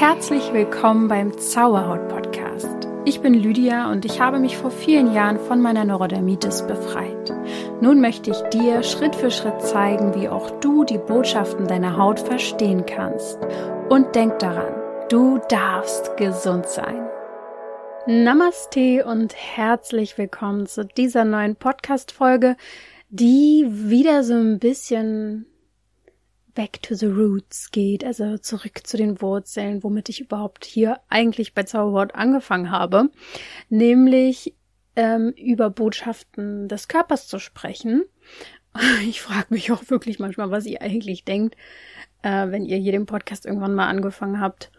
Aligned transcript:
Herzlich 0.00 0.54
willkommen 0.54 1.08
beim 1.08 1.36
Zauberhaut 1.36 2.08
Podcast. 2.08 2.88
Ich 3.04 3.20
bin 3.20 3.34
Lydia 3.34 3.92
und 3.92 4.06
ich 4.06 4.18
habe 4.18 4.38
mich 4.38 4.56
vor 4.56 4.70
vielen 4.70 5.12
Jahren 5.12 5.38
von 5.38 5.60
meiner 5.60 5.84
Neurodermitis 5.84 6.66
befreit. 6.66 7.30
Nun 7.82 8.00
möchte 8.00 8.30
ich 8.30 8.40
dir 8.44 8.82
Schritt 8.82 9.14
für 9.14 9.30
Schritt 9.30 9.60
zeigen, 9.60 10.14
wie 10.14 10.30
auch 10.30 10.58
du 10.60 10.84
die 10.84 10.96
Botschaften 10.96 11.66
deiner 11.66 11.98
Haut 11.98 12.18
verstehen 12.18 12.86
kannst. 12.86 13.38
Und 13.90 14.14
denk 14.14 14.38
daran, 14.38 14.72
du 15.10 15.38
darfst 15.50 16.16
gesund 16.16 16.64
sein. 16.64 17.06
Namaste 18.06 19.04
und 19.04 19.34
herzlich 19.36 20.16
willkommen 20.16 20.64
zu 20.64 20.86
dieser 20.86 21.26
neuen 21.26 21.56
Podcast-Folge, 21.56 22.56
die 23.10 23.66
wieder 23.68 24.24
so 24.24 24.32
ein 24.32 24.60
bisschen 24.60 25.49
back 26.60 26.82
to 26.82 26.94
the 26.94 27.06
roots 27.06 27.70
geht, 27.70 28.04
also 28.04 28.36
zurück 28.36 28.86
zu 28.86 28.98
den 28.98 29.22
Wurzeln, 29.22 29.82
womit 29.82 30.10
ich 30.10 30.20
überhaupt 30.20 30.66
hier 30.66 31.00
eigentlich 31.08 31.54
bei 31.54 31.62
Zauberwort 31.62 32.14
angefangen 32.14 32.70
habe, 32.70 33.08
nämlich 33.70 34.54
ähm, 34.94 35.30
über 35.38 35.70
Botschaften 35.70 36.68
des 36.68 36.86
Körpers 36.86 37.28
zu 37.28 37.38
sprechen. 37.38 38.04
Ich 39.02 39.22
frage 39.22 39.46
mich 39.48 39.72
auch 39.72 39.88
wirklich 39.88 40.18
manchmal, 40.18 40.50
was 40.50 40.66
ihr 40.66 40.82
eigentlich 40.82 41.24
denkt, 41.24 41.56
äh, 42.22 42.50
wenn 42.50 42.66
ihr 42.66 42.76
hier 42.76 42.92
den 42.92 43.06
Podcast 43.06 43.46
irgendwann 43.46 43.74
mal 43.74 43.88
angefangen 43.88 44.38
habt 44.38 44.70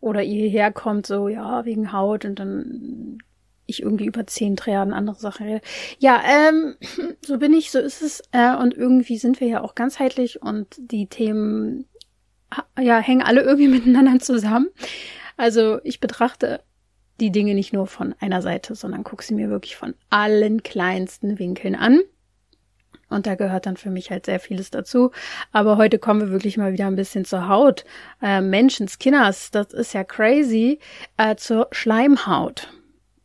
oder 0.00 0.22
ihr 0.22 0.48
hierher 0.48 0.72
kommt, 0.72 1.06
so 1.06 1.28
ja, 1.28 1.66
wegen 1.66 1.92
Haut 1.92 2.24
und 2.24 2.38
dann 2.38 3.18
ich 3.70 3.82
irgendwie 3.82 4.06
über 4.06 4.26
zehn 4.26 4.56
Triaden 4.56 4.92
andere 4.92 5.16
Sachen 5.16 5.46
rede. 5.46 5.60
Ja, 5.98 6.22
ähm, 6.24 6.76
so 7.24 7.38
bin 7.38 7.52
ich, 7.52 7.70
so 7.70 7.78
ist 7.78 8.02
es. 8.02 8.22
Äh, 8.32 8.56
und 8.56 8.74
irgendwie 8.74 9.18
sind 9.18 9.40
wir 9.40 9.48
ja 9.48 9.60
auch 9.62 9.74
ganzheitlich 9.74 10.42
und 10.42 10.68
die 10.78 11.06
Themen 11.06 11.86
ja 12.78 12.98
hängen 12.98 13.22
alle 13.22 13.42
irgendwie 13.42 13.68
miteinander 13.78 14.18
zusammen. 14.20 14.68
Also 15.36 15.80
ich 15.84 16.00
betrachte 16.00 16.62
die 17.20 17.30
Dinge 17.30 17.54
nicht 17.54 17.72
nur 17.72 17.86
von 17.86 18.14
einer 18.18 18.42
Seite, 18.42 18.74
sondern 18.74 19.04
gucke 19.04 19.24
sie 19.24 19.34
mir 19.34 19.50
wirklich 19.50 19.76
von 19.76 19.94
allen 20.08 20.62
kleinsten 20.62 21.38
Winkeln 21.38 21.74
an. 21.74 22.00
Und 23.10 23.26
da 23.26 23.34
gehört 23.34 23.66
dann 23.66 23.76
für 23.76 23.90
mich 23.90 24.10
halt 24.10 24.26
sehr 24.26 24.38
vieles 24.38 24.70
dazu. 24.70 25.10
Aber 25.50 25.76
heute 25.76 25.98
kommen 25.98 26.20
wir 26.20 26.30
wirklich 26.30 26.56
mal 26.56 26.72
wieder 26.72 26.86
ein 26.86 26.96
bisschen 26.96 27.24
zur 27.24 27.48
Haut. 27.48 27.84
Äh, 28.22 28.40
Menschenskinners, 28.40 29.50
das 29.50 29.72
ist 29.72 29.92
ja 29.92 30.04
crazy. 30.04 30.78
Äh, 31.16 31.34
zur 31.36 31.68
Schleimhaut 31.72 32.68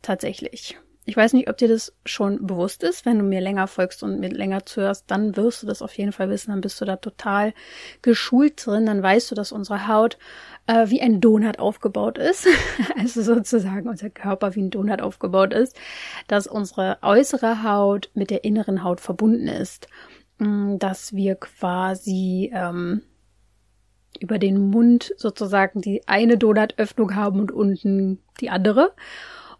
tatsächlich. 0.06 0.78
Ich 1.08 1.16
weiß 1.16 1.34
nicht, 1.34 1.48
ob 1.48 1.56
dir 1.56 1.68
das 1.68 1.94
schon 2.04 2.48
bewusst 2.48 2.82
ist. 2.82 3.06
Wenn 3.06 3.18
du 3.18 3.24
mir 3.24 3.40
länger 3.40 3.68
folgst 3.68 4.02
und 4.02 4.18
mir 4.18 4.28
länger 4.28 4.66
zuhörst, 4.66 5.04
dann 5.06 5.36
wirst 5.36 5.62
du 5.62 5.66
das 5.68 5.80
auf 5.80 5.96
jeden 5.96 6.10
Fall 6.10 6.28
wissen. 6.30 6.50
Dann 6.50 6.60
bist 6.60 6.80
du 6.80 6.84
da 6.84 6.96
total 6.96 7.54
geschult 8.02 8.66
drin. 8.66 8.86
Dann 8.86 9.04
weißt 9.04 9.30
du, 9.30 9.36
dass 9.36 9.52
unsere 9.52 9.86
Haut 9.86 10.18
äh, 10.66 10.90
wie 10.90 11.00
ein 11.00 11.20
Donut 11.20 11.60
aufgebaut 11.60 12.18
ist. 12.18 12.48
also 12.98 13.22
sozusagen 13.22 13.88
unser 13.88 14.10
Körper 14.10 14.56
wie 14.56 14.62
ein 14.62 14.70
Donut 14.70 15.00
aufgebaut 15.00 15.54
ist. 15.54 15.76
Dass 16.26 16.48
unsere 16.48 16.98
äußere 17.02 17.62
Haut 17.62 18.10
mit 18.14 18.30
der 18.30 18.42
inneren 18.42 18.82
Haut 18.82 19.00
verbunden 19.00 19.46
ist. 19.46 19.86
Mm, 20.38 20.78
dass 20.78 21.14
wir 21.14 21.36
quasi 21.36 22.50
ähm, 22.52 23.02
über 24.18 24.40
den 24.40 24.58
Mund 24.58 25.14
sozusagen 25.18 25.82
die 25.82 26.06
eine 26.08 26.36
Donutöffnung 26.36 27.14
haben 27.14 27.38
und 27.38 27.52
unten 27.52 28.18
die 28.40 28.50
andere. 28.50 28.92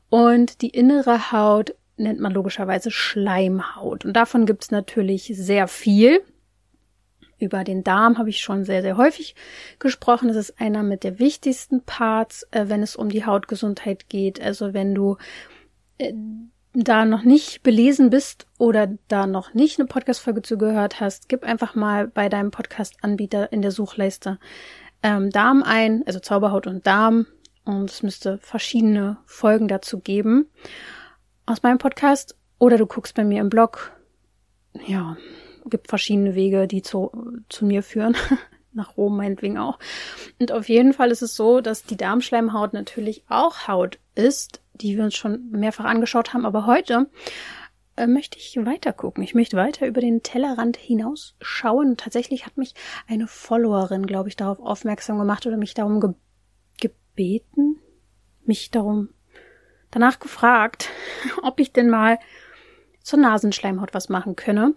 Und 0.08 0.62
die 0.62 0.70
innere 0.70 1.32
Haut 1.32 1.74
nennt 1.96 2.20
man 2.20 2.32
logischerweise 2.32 2.90
Schleimhaut. 2.90 4.04
Und 4.04 4.14
davon 4.14 4.46
gibt 4.46 4.64
es 4.64 4.70
natürlich 4.70 5.32
sehr 5.34 5.68
viel. 5.68 6.20
Über 7.38 7.64
den 7.64 7.84
Darm 7.84 8.16
habe 8.18 8.30
ich 8.30 8.40
schon 8.40 8.64
sehr, 8.64 8.82
sehr 8.82 8.96
häufig 8.96 9.34
gesprochen. 9.78 10.28
Das 10.28 10.36
ist 10.36 10.60
einer 10.60 10.82
mit 10.82 11.04
der 11.04 11.18
wichtigsten 11.18 11.82
Parts, 11.82 12.46
äh, 12.50 12.64
wenn 12.68 12.82
es 12.82 12.96
um 12.96 13.08
die 13.08 13.26
Hautgesundheit 13.26 14.08
geht. 14.08 14.40
Also 14.40 14.72
wenn 14.72 14.94
du 14.94 15.16
äh, 15.98 16.14
da 16.72 17.04
noch 17.04 17.24
nicht 17.24 17.62
belesen 17.62 18.10
bist 18.10 18.46
oder 18.58 18.88
da 19.08 19.26
noch 19.26 19.54
nicht 19.54 19.78
eine 19.78 19.86
Podcast-Folge 19.86 20.42
zugehört 20.42 21.00
hast, 21.00 21.28
gib 21.28 21.42
einfach 21.42 21.74
mal 21.74 22.06
bei 22.06 22.28
deinem 22.28 22.50
Podcast-Anbieter 22.50 23.52
in 23.52 23.62
der 23.62 23.70
Suchleiste 23.70 24.38
ähm, 25.02 25.30
Darm 25.30 25.62
ein, 25.62 26.02
also 26.06 26.20
Zauberhaut 26.20 26.66
und 26.66 26.86
Darm 26.86 27.26
und 27.66 27.90
es 27.90 28.02
müsste 28.02 28.38
verschiedene 28.38 29.18
Folgen 29.26 29.68
dazu 29.68 29.98
geben 29.98 30.48
aus 31.44 31.62
meinem 31.62 31.78
Podcast. 31.78 32.36
Oder 32.58 32.78
du 32.78 32.86
guckst 32.86 33.14
bei 33.14 33.24
mir 33.24 33.40
im 33.40 33.50
Blog. 33.50 33.92
Ja, 34.86 35.16
gibt 35.66 35.88
verschiedene 35.88 36.34
Wege, 36.34 36.66
die 36.66 36.80
zu, 36.80 37.10
zu 37.48 37.66
mir 37.66 37.82
führen. 37.82 38.16
Nach 38.72 38.96
Rom 38.96 39.16
meinetwegen 39.16 39.58
auch. 39.58 39.78
Und 40.38 40.52
auf 40.52 40.68
jeden 40.68 40.92
Fall 40.92 41.10
ist 41.10 41.22
es 41.22 41.34
so, 41.34 41.60
dass 41.60 41.82
die 41.82 41.96
Darmschleimhaut 41.96 42.72
natürlich 42.72 43.24
auch 43.28 43.68
Haut 43.68 43.98
ist, 44.14 44.60
die 44.74 44.96
wir 44.96 45.04
uns 45.04 45.16
schon 45.16 45.50
mehrfach 45.50 45.84
angeschaut 45.84 46.34
haben. 46.34 46.46
Aber 46.46 46.66
heute 46.66 47.10
äh, 47.96 48.06
möchte 48.06 48.38
ich 48.38 48.56
weiter 48.64 48.92
gucken. 48.92 49.24
Ich 49.24 49.34
möchte 49.34 49.56
weiter 49.56 49.86
über 49.86 50.00
den 50.00 50.22
Tellerrand 50.22 50.76
hinausschauen. 50.76 51.96
Tatsächlich 51.96 52.46
hat 52.46 52.56
mich 52.58 52.74
eine 53.08 53.26
Followerin, 53.26 54.06
glaube 54.06 54.28
ich, 54.28 54.36
darauf 54.36 54.60
aufmerksam 54.60 55.18
gemacht 55.18 55.46
oder 55.46 55.56
mich 55.56 55.74
darum 55.74 56.00
gebeten, 56.00 56.25
gebeten, 57.16 57.80
mich 58.44 58.70
darum 58.70 59.08
danach 59.90 60.18
gefragt, 60.20 60.90
ob 61.42 61.58
ich 61.60 61.72
denn 61.72 61.88
mal 61.88 62.18
zur 63.02 63.18
Nasenschleimhaut 63.18 63.94
was 63.94 64.08
machen 64.08 64.36
könne. 64.36 64.74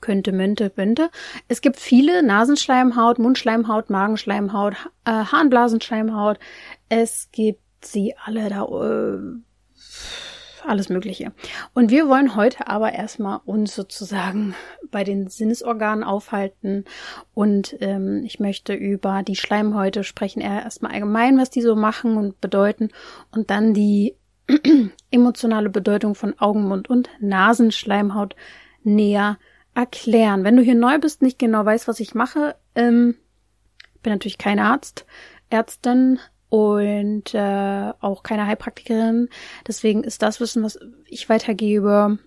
Könnte, 0.00 0.30
möchte, 0.30 0.70
könnte. 0.70 1.10
Es 1.48 1.60
gibt 1.60 1.76
viele 1.76 2.22
Nasenschleimhaut, 2.22 3.18
Mundschleimhaut, 3.18 3.90
Magenschleimhaut, 3.90 4.74
äh, 5.04 5.10
Harnblasenschleimhaut. 5.10 6.38
Es 6.88 7.30
gibt 7.32 7.84
sie 7.84 8.14
alle 8.24 8.48
da. 8.48 8.64
Äh, 8.64 9.40
alles 10.66 10.88
Mögliche. 10.88 11.32
Und 11.74 11.90
wir 11.90 12.08
wollen 12.08 12.36
heute 12.36 12.68
aber 12.68 12.92
erstmal 12.92 13.40
uns 13.44 13.74
sozusagen 13.74 14.54
bei 14.90 15.04
den 15.04 15.28
Sinnesorganen 15.28 16.04
aufhalten 16.04 16.84
und 17.34 17.76
ähm, 17.80 18.22
ich 18.24 18.40
möchte 18.40 18.74
über 18.74 19.22
die 19.22 19.36
Schleimhäute 19.36 20.04
sprechen, 20.04 20.40
erstmal 20.40 20.92
allgemein, 20.92 21.38
was 21.38 21.50
die 21.50 21.62
so 21.62 21.76
machen 21.76 22.16
und 22.16 22.40
bedeuten 22.40 22.90
und 23.30 23.50
dann 23.50 23.74
die 23.74 24.16
emotionale 25.10 25.70
Bedeutung 25.70 26.14
von 26.14 26.38
Augen, 26.38 26.64
Mund 26.64 26.90
und 26.90 27.08
Nasenschleimhaut 27.20 28.36
näher 28.82 29.38
erklären. 29.74 30.44
Wenn 30.44 30.56
du 30.56 30.62
hier 30.62 30.74
neu 30.74 30.98
bist, 30.98 31.22
nicht 31.22 31.38
genau 31.38 31.64
weißt, 31.64 31.88
was 31.88 32.00
ich 32.00 32.14
mache, 32.14 32.56
ähm, 32.74 33.16
bin 34.02 34.12
natürlich 34.12 34.38
kein 34.38 34.58
Arzt, 34.58 35.06
Ärztin, 35.50 36.18
und 36.52 37.32
äh, 37.32 37.92
auch 38.00 38.22
keine 38.22 38.46
Heilpraktikerin. 38.46 39.30
Deswegen 39.66 40.04
ist 40.04 40.20
das 40.20 40.38
Wissen, 40.38 40.62
was 40.62 40.78
ich 41.06 41.30
weitergebe, 41.30 42.18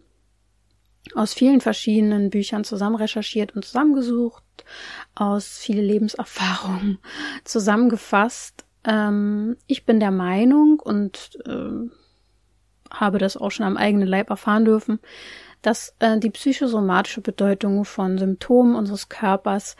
aus 1.13 1.35
vielen 1.35 1.61
verschiedenen 1.61 2.31
Büchern 2.31 2.63
zusammen 2.63 2.95
recherchiert 2.95 3.55
und 3.55 3.63
zusammengesucht, 3.63 4.43
aus 5.13 5.59
viele 5.59 5.83
Lebenserfahrungen 5.83 6.97
zusammengefasst. 7.43 8.65
Ähm, 8.83 9.57
ich 9.67 9.85
bin 9.85 9.99
der 9.99 10.09
Meinung 10.09 10.79
und 10.79 11.37
äh, 11.45 11.87
habe 12.89 13.19
das 13.19 13.37
auch 13.37 13.51
schon 13.51 13.67
am 13.67 13.77
eigenen 13.77 14.07
Leib 14.07 14.31
erfahren 14.31 14.65
dürfen, 14.65 14.99
dass 15.61 15.93
äh, 15.99 16.17
die 16.17 16.31
psychosomatische 16.31 17.21
Bedeutung 17.21 17.85
von 17.85 18.17
Symptomen 18.17 18.73
unseres 18.73 19.07
Körpers 19.07 19.75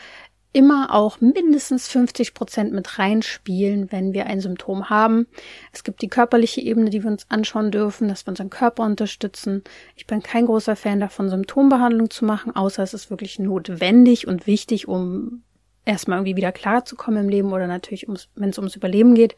immer 0.55 0.93
auch 0.93 1.19
mindestens 1.19 1.89
50 1.89 2.33
Prozent 2.33 2.71
mit 2.71 2.97
reinspielen, 2.97 3.91
wenn 3.91 4.13
wir 4.13 4.27
ein 4.27 4.39
Symptom 4.39 4.89
haben. 4.89 5.27
Es 5.73 5.83
gibt 5.83 6.01
die 6.01 6.07
körperliche 6.07 6.61
Ebene, 6.61 6.89
die 6.89 7.03
wir 7.03 7.11
uns 7.11 7.25
anschauen 7.29 7.71
dürfen, 7.71 8.07
dass 8.07 8.25
wir 8.25 8.29
unseren 8.29 8.49
Körper 8.49 8.83
unterstützen. 8.83 9.65
Ich 9.97 10.07
bin 10.07 10.23
kein 10.23 10.45
großer 10.45 10.77
Fan 10.77 11.01
davon, 11.01 11.29
Symptombehandlung 11.29 12.09
zu 12.09 12.23
machen, 12.23 12.55
außer 12.55 12.81
es 12.83 12.93
ist 12.93 13.09
wirklich 13.09 13.37
notwendig 13.37 14.27
und 14.27 14.47
wichtig, 14.47 14.87
um 14.87 15.43
erstmal 15.83 16.19
irgendwie 16.19 16.37
wieder 16.37 16.53
klarzukommen 16.53 17.25
im 17.25 17.29
Leben 17.29 17.51
oder 17.51 17.67
natürlich, 17.67 18.07
wenn 18.35 18.49
es 18.49 18.57
ums 18.57 18.75
Überleben 18.75 19.13
geht, 19.13 19.35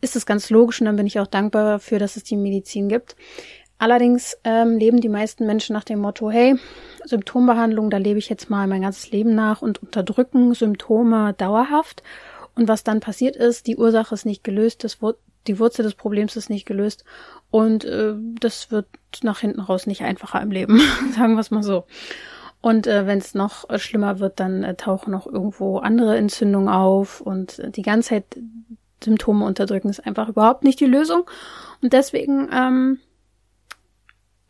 ist 0.00 0.16
es 0.16 0.26
ganz 0.26 0.48
logisch 0.48 0.80
und 0.80 0.86
dann 0.86 0.96
bin 0.96 1.06
ich 1.06 1.18
auch 1.18 1.26
dankbar 1.26 1.64
dafür, 1.64 1.98
dass 1.98 2.16
es 2.16 2.24
die 2.24 2.36
Medizin 2.36 2.88
gibt. 2.88 3.16
Allerdings 3.82 4.38
ähm, 4.44 4.78
leben 4.78 5.00
die 5.00 5.08
meisten 5.08 5.44
Menschen 5.44 5.72
nach 5.72 5.82
dem 5.82 5.98
Motto, 5.98 6.30
hey, 6.30 6.54
Symptombehandlung, 7.04 7.90
da 7.90 7.96
lebe 7.96 8.20
ich 8.20 8.28
jetzt 8.28 8.48
mal 8.48 8.68
mein 8.68 8.82
ganzes 8.82 9.10
Leben 9.10 9.34
nach 9.34 9.60
und 9.60 9.82
unterdrücken 9.82 10.54
Symptome 10.54 11.32
dauerhaft. 11.32 12.04
Und 12.54 12.68
was 12.68 12.84
dann 12.84 13.00
passiert 13.00 13.34
ist, 13.34 13.66
die 13.66 13.76
Ursache 13.76 14.14
ist 14.14 14.24
nicht 14.24 14.44
gelöst, 14.44 14.84
das 14.84 15.02
Wur 15.02 15.16
die 15.48 15.58
Wurzel 15.58 15.82
des 15.82 15.96
Problems 15.96 16.36
ist 16.36 16.48
nicht 16.48 16.64
gelöst 16.64 17.02
und 17.50 17.84
äh, 17.84 18.14
das 18.38 18.70
wird 18.70 18.86
nach 19.24 19.40
hinten 19.40 19.58
raus 19.58 19.88
nicht 19.88 20.02
einfacher 20.02 20.40
im 20.40 20.52
Leben, 20.52 20.80
sagen 21.16 21.34
wir 21.34 21.40
es 21.40 21.50
mal 21.50 21.64
so. 21.64 21.84
Und 22.60 22.86
äh, 22.86 23.08
wenn 23.08 23.18
es 23.18 23.34
noch 23.34 23.68
äh, 23.68 23.80
schlimmer 23.80 24.20
wird, 24.20 24.38
dann 24.38 24.62
äh, 24.62 24.76
tauchen 24.76 25.10
noch 25.10 25.26
irgendwo 25.26 25.78
andere 25.78 26.16
Entzündungen 26.16 26.68
auf 26.68 27.20
und 27.20 27.58
äh, 27.58 27.72
die 27.72 27.82
ganze 27.82 28.10
Zeit 28.10 28.26
Symptome 29.02 29.44
unterdrücken 29.44 29.88
ist 29.88 30.06
einfach 30.06 30.28
überhaupt 30.28 30.62
nicht 30.62 30.78
die 30.78 30.86
Lösung. 30.86 31.28
Und 31.82 31.92
deswegen 31.92 32.48
ähm, 32.52 33.00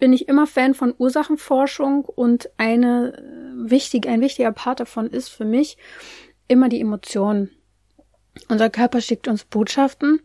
bin 0.03 0.13
ich 0.13 0.27
immer 0.27 0.49
Fan 0.49 0.75
von 0.75 0.93
Ursachenforschung 0.99 2.05
und 2.05 2.51
eine 2.57 3.17
äh, 3.17 3.71
wichtige, 3.71 4.09
ein 4.09 4.21
wichtiger 4.21 4.51
Part 4.51 4.81
davon 4.81 5.07
ist 5.07 5.29
für 5.29 5.45
mich 5.45 5.77
immer 6.49 6.69
die 6.69 6.81
Emotionen 6.81 7.51
Unser 8.49 8.69
Körper 8.69 9.01
schickt 9.01 9.29
uns 9.29 9.45
Botschaften 9.45 10.19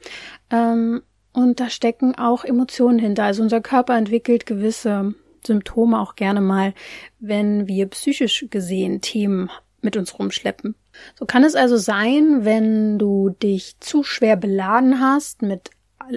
ähm, 0.49 1.03
und 1.31 1.59
da 1.59 1.69
stecken 1.69 2.15
auch 2.15 2.43
Emotionen 2.43 2.97
hinter. 2.97 3.25
Also 3.25 3.43
unser 3.43 3.61
Körper 3.61 3.95
entwickelt 3.95 4.47
gewisse 4.47 5.13
Symptome 5.45 5.99
auch 5.99 6.15
gerne 6.15 6.41
mal, 6.41 6.73
wenn 7.19 7.67
wir 7.67 7.85
psychisch 7.85 8.47
gesehen 8.49 9.01
Themen 9.01 9.51
mit 9.81 9.95
uns 9.95 10.17
rumschleppen. 10.17 10.73
So 11.19 11.27
kann 11.27 11.43
es 11.43 11.53
also 11.53 11.77
sein, 11.77 12.45
wenn 12.45 12.97
du 12.97 13.29
dich 13.29 13.79
zu 13.79 14.01
schwer 14.01 14.37
beladen 14.37 14.99
hast 14.99 15.43
mit 15.43 15.69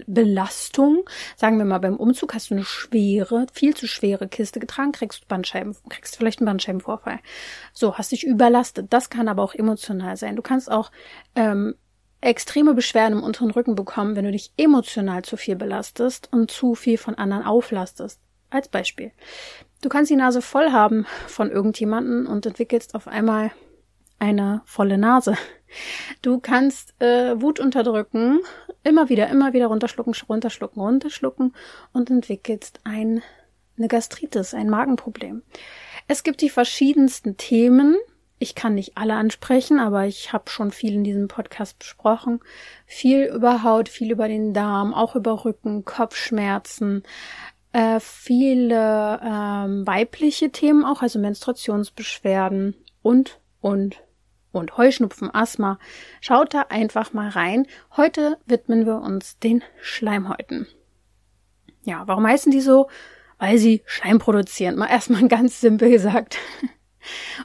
Belastung, 0.06 1.04
sagen 1.37 1.58
wir 1.58 1.64
mal 1.64 1.78
beim 1.78 1.96
Umzug 1.96 2.34
hast 2.34 2.50
du 2.50 2.54
eine 2.54 2.64
schwere, 2.64 3.46
viel 3.52 3.75
zu 3.75 3.87
schwere 3.87 4.28
Kiste 4.28 4.60
getragen, 4.60 4.92
kriegst 4.92 5.28
Bandscheiben, 5.28 5.76
kriegst 5.88 6.16
vielleicht 6.16 6.40
einen 6.40 6.46
Bandscheibenvorfall. 6.46 7.20
So, 7.72 7.96
hast 7.96 8.12
dich 8.12 8.26
überlastet. 8.26 8.92
Das 8.92 9.10
kann 9.10 9.28
aber 9.28 9.42
auch 9.42 9.54
emotional 9.54 10.16
sein. 10.16 10.37
Du 10.37 10.42
kannst 10.42 10.70
auch 10.70 10.90
ähm, 11.34 11.75
extreme 12.20 12.75
Beschwerden 12.75 13.19
im 13.19 13.25
unteren 13.25 13.50
Rücken 13.50 13.75
bekommen, 13.75 14.16
wenn 14.16 14.25
du 14.25 14.32
dich 14.32 14.52
emotional 14.56 15.22
zu 15.22 15.37
viel 15.37 15.56
belastest 15.56 16.28
und 16.32 16.50
zu 16.50 16.75
viel 16.75 16.98
von 16.98 17.14
anderen 17.14 17.44
auflastest. 17.44 18.20
Als 18.52 18.69
Beispiel. 18.69 19.12
Du 19.81 19.88
kannst 19.88 20.10
die 20.10 20.16
Nase 20.16 20.43
voll 20.43 20.72
haben 20.72 21.06
von 21.28 21.52
irgendjemanden 21.52 22.26
und 22.26 22.44
entwickelst 22.46 22.96
auf 22.96 23.06
einmal 23.06 23.52
eine 24.19 24.62
volle 24.64 24.98
Nase. 24.98 25.36
Du 26.22 26.40
kannst 26.40 26.94
äh, 27.00 27.40
Wut 27.40 27.61
unterdrücken, 27.61 28.40
immer 28.82 29.08
wieder, 29.08 29.28
immer 29.28 29.52
wieder 29.52 29.67
runterschlucken, 29.67 30.14
runterschlucken, 30.28 30.82
runterschlucken 30.82 31.55
und 31.93 32.11
entwickelst 32.11 32.81
ein, 32.84 33.22
eine 33.78 33.88
Gastritis, 33.88 34.55
ein 34.55 34.70
Magenproblem. 34.70 35.43
Es 36.08 36.22
gibt 36.22 36.40
die 36.40 36.50
verschiedensten 36.50 37.37
Themen. 37.37 37.96
Ich 38.38 38.55
kann 38.55 38.75
nicht 38.75 38.96
alle 38.96 39.14
ansprechen, 39.14 39.78
aber 39.78 40.06
ich 40.06 40.32
habe 40.32 40.49
schon 40.49 40.70
viel 40.70 40.94
in 40.94 41.05
diesem 41.05 41.28
Podcast 41.28 41.78
besprochen. 41.78 42.40
Viel 42.87 43.25
über 43.25 43.62
Haut, 43.62 43.88
viel 43.88 44.11
über 44.11 44.28
den 44.28 44.55
Darm, 44.55 44.94
auch 44.94 45.14
über 45.14 45.44
Rücken, 45.44 45.84
Kopfschmerzen, 45.84 47.02
äh, 47.72 48.00
viele 48.00 49.20
ähm, 49.22 49.87
weibliche 49.87 50.50
Themen 50.50 50.84
auch, 50.84 51.02
also 51.02 51.19
Menstruationsbeschwerden 51.19 52.75
und, 53.02 53.38
und, 53.61 54.02
und 54.52 54.76
Heuschnupfen, 54.76 55.32
Asthma. 55.32 55.79
Schaut 56.20 56.55
da 56.55 56.67
einfach 56.69 57.12
mal 57.12 57.29
rein. 57.29 57.67
Heute 57.97 58.38
widmen 58.47 58.87
wir 58.87 59.00
uns 59.00 59.38
den 59.38 59.62
Schleimhäuten. 59.81 60.67
Ja, 61.82 62.02
warum 62.06 62.26
heißen 62.26 62.52
die 62.52 62.61
so? 62.61 62.88
Weil 63.38 63.58
sie 63.58 63.82
Schleim 63.87 64.19
produzieren. 64.19 64.76
Mal 64.76 64.91
erstmal 64.91 65.26
ganz 65.29 65.61
simpel 65.61 65.91
gesagt. 65.91 66.38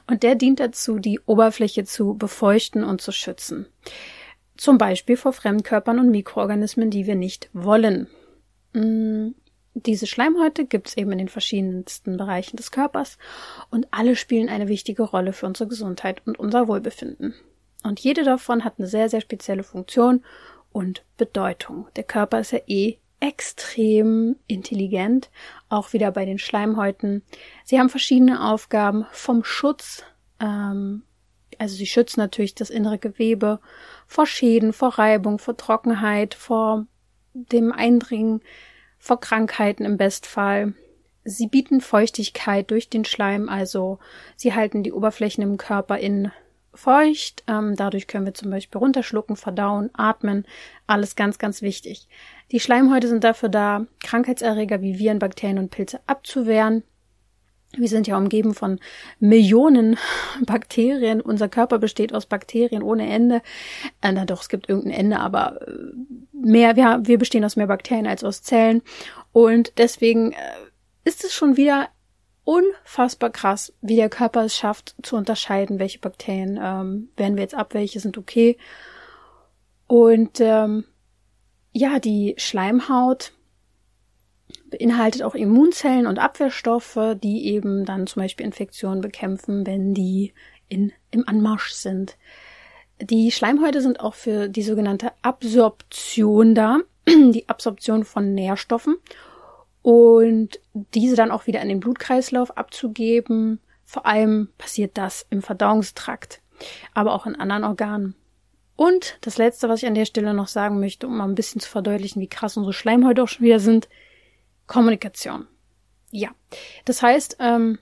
Und 0.06 0.22
der 0.22 0.34
dient 0.34 0.60
dazu, 0.60 0.98
die 0.98 1.20
Oberfläche 1.20 1.84
zu 1.84 2.14
befeuchten 2.14 2.84
und 2.84 3.00
zu 3.00 3.12
schützen. 3.12 3.66
Zum 4.56 4.78
Beispiel 4.78 5.16
vor 5.16 5.32
Fremdkörpern 5.32 5.98
und 5.98 6.10
Mikroorganismen, 6.10 6.90
die 6.90 7.06
wir 7.06 7.14
nicht 7.14 7.48
wollen. 7.52 8.08
Diese 9.78 10.06
Schleimhäute 10.06 10.64
gibt 10.64 10.88
es 10.88 10.96
eben 10.96 11.12
in 11.12 11.18
den 11.18 11.28
verschiedensten 11.28 12.16
Bereichen 12.16 12.56
des 12.56 12.70
Körpers 12.70 13.18
und 13.70 13.86
alle 13.90 14.16
spielen 14.16 14.48
eine 14.48 14.68
wichtige 14.68 15.02
Rolle 15.02 15.34
für 15.34 15.44
unsere 15.44 15.68
Gesundheit 15.68 16.22
und 16.24 16.38
unser 16.38 16.66
Wohlbefinden. 16.66 17.34
Und 17.82 18.00
jede 18.00 18.24
davon 18.24 18.64
hat 18.64 18.74
eine 18.78 18.88
sehr, 18.88 19.10
sehr 19.10 19.20
spezielle 19.20 19.62
Funktion 19.62 20.24
und 20.72 21.04
Bedeutung. 21.18 21.88
Der 21.94 22.04
Körper 22.04 22.40
ist 22.40 22.52
ja 22.52 22.60
eh 22.66 22.96
extrem 23.20 24.36
intelligent, 24.46 25.30
auch 25.68 25.92
wieder 25.92 26.10
bei 26.10 26.24
den 26.24 26.38
Schleimhäuten. 26.38 27.22
Sie 27.64 27.78
haben 27.78 27.90
verschiedene 27.90 28.48
Aufgaben 28.50 29.04
vom 29.12 29.44
Schutz, 29.44 30.04
ähm, 30.40 31.02
also 31.58 31.76
sie 31.76 31.86
schützen 31.86 32.20
natürlich 32.20 32.54
das 32.54 32.70
innere 32.70 32.98
Gewebe 32.98 33.60
vor 34.06 34.26
Schäden, 34.26 34.72
vor 34.72 34.98
Reibung, 34.98 35.38
vor 35.38 35.58
Trockenheit, 35.58 36.32
vor 36.32 36.86
dem 37.34 37.72
Eindringen 37.72 38.40
vor 38.98 39.20
Krankheiten 39.20 39.84
im 39.84 39.96
Bestfall. 39.96 40.74
Sie 41.24 41.48
bieten 41.48 41.80
Feuchtigkeit 41.80 42.70
durch 42.70 42.88
den 42.88 43.04
Schleim, 43.04 43.48
also 43.48 43.98
sie 44.36 44.54
halten 44.54 44.82
die 44.82 44.92
Oberflächen 44.92 45.42
im 45.42 45.56
Körper 45.56 45.98
in 45.98 46.30
feucht. 46.76 47.42
Ähm, 47.48 47.74
dadurch 47.74 48.06
können 48.06 48.26
wir 48.26 48.34
zum 48.34 48.50
Beispiel 48.50 48.78
runterschlucken, 48.78 49.36
verdauen, 49.36 49.90
atmen. 49.94 50.46
Alles 50.86 51.16
ganz, 51.16 51.38
ganz 51.38 51.62
wichtig. 51.62 52.06
Die 52.52 52.60
Schleimhäute 52.60 53.08
sind 53.08 53.24
dafür 53.24 53.48
da, 53.48 53.86
Krankheitserreger 54.00 54.82
wie 54.82 54.98
Viren, 54.98 55.18
Bakterien 55.18 55.58
und 55.58 55.70
Pilze 55.70 56.00
abzuwehren. 56.06 56.84
Wir 57.76 57.88
sind 57.88 58.06
ja 58.06 58.16
umgeben 58.16 58.54
von 58.54 58.78
Millionen 59.18 59.98
Bakterien. 60.46 61.20
Unser 61.20 61.48
Körper 61.48 61.78
besteht 61.78 62.14
aus 62.14 62.26
Bakterien 62.26 62.82
ohne 62.82 63.08
Ende. 63.08 63.42
Äh, 64.00 64.12
na 64.12 64.24
doch, 64.24 64.42
es 64.42 64.48
gibt 64.48 64.68
irgendein 64.68 64.98
Ende, 64.98 65.20
aber 65.20 65.60
äh, 65.66 65.92
mehr, 66.46 66.76
wir, 66.76 67.00
wir 67.02 67.18
bestehen 67.18 67.44
aus 67.44 67.56
mehr 67.56 67.66
Bakterien 67.66 68.06
als 68.06 68.24
aus 68.24 68.42
Zellen. 68.42 68.82
Und 69.32 69.72
deswegen 69.78 70.32
äh, 70.32 70.36
ist 71.04 71.24
es 71.24 71.34
schon 71.34 71.56
wieder 71.56 71.88
unfassbar 72.44 73.30
krass, 73.30 73.72
wie 73.82 73.96
der 73.96 74.08
Körper 74.08 74.44
es 74.44 74.56
schafft 74.56 74.94
zu 75.02 75.16
unterscheiden, 75.16 75.78
welche 75.78 75.98
Bakterien 75.98 76.58
ähm, 76.62 77.08
wehren 77.16 77.34
wir 77.34 77.42
jetzt 77.42 77.54
ab, 77.54 77.74
welche 77.74 78.00
sind 78.00 78.16
okay. 78.16 78.56
Und 79.88 80.40
ähm, 80.40 80.84
ja, 81.72 81.98
die 81.98 82.34
Schleimhaut 82.38 83.32
beinhaltet 84.70 85.22
auch 85.22 85.34
Immunzellen 85.34 86.06
und 86.06 86.18
Abwehrstoffe, 86.18 87.16
die 87.22 87.46
eben 87.46 87.84
dann 87.84 88.06
zum 88.06 88.22
Beispiel 88.22 88.46
Infektionen 88.46 89.00
bekämpfen, 89.00 89.66
wenn 89.66 89.92
die 89.92 90.32
in, 90.68 90.92
im 91.10 91.26
Anmarsch 91.28 91.72
sind. 91.72 92.16
Die 93.00 93.30
Schleimhäute 93.30 93.82
sind 93.82 94.00
auch 94.00 94.14
für 94.14 94.48
die 94.48 94.62
sogenannte 94.62 95.12
Absorption 95.22 96.54
da, 96.54 96.78
die 97.08 97.48
Absorption 97.48 98.04
von 98.04 98.34
Nährstoffen 98.34 98.96
und 99.82 100.60
diese 100.72 101.14
dann 101.14 101.30
auch 101.30 101.46
wieder 101.46 101.60
in 101.60 101.68
den 101.68 101.80
Blutkreislauf 101.80 102.56
abzugeben. 102.56 103.60
Vor 103.84 104.06
allem 104.06 104.48
passiert 104.58 104.98
das 104.98 105.26
im 105.30 105.42
Verdauungstrakt, 105.42 106.40
aber 106.94 107.14
auch 107.14 107.26
in 107.26 107.36
anderen 107.36 107.64
Organen. 107.64 108.14
Und 108.76 109.18
das 109.22 109.38
letzte, 109.38 109.68
was 109.68 109.82
ich 109.82 109.88
an 109.88 109.94
der 109.94 110.04
Stelle 110.04 110.34
noch 110.34 110.48
sagen 110.48 110.80
möchte, 110.80 111.06
um 111.06 111.16
mal 111.16 111.24
ein 111.24 111.34
bisschen 111.34 111.60
zu 111.60 111.68
verdeutlichen, 111.68 112.20
wie 112.20 112.28
krass 112.28 112.56
unsere 112.56 112.74
Schleimhäute 112.74 113.22
auch 113.22 113.28
schon 113.28 113.46
wieder 113.46 113.60
sind, 113.60 113.88
Kommunikation. 114.66 115.46
Ja, 116.10 116.30
das 116.84 117.02
heißt, 117.02 117.38
ähm, 117.40 117.78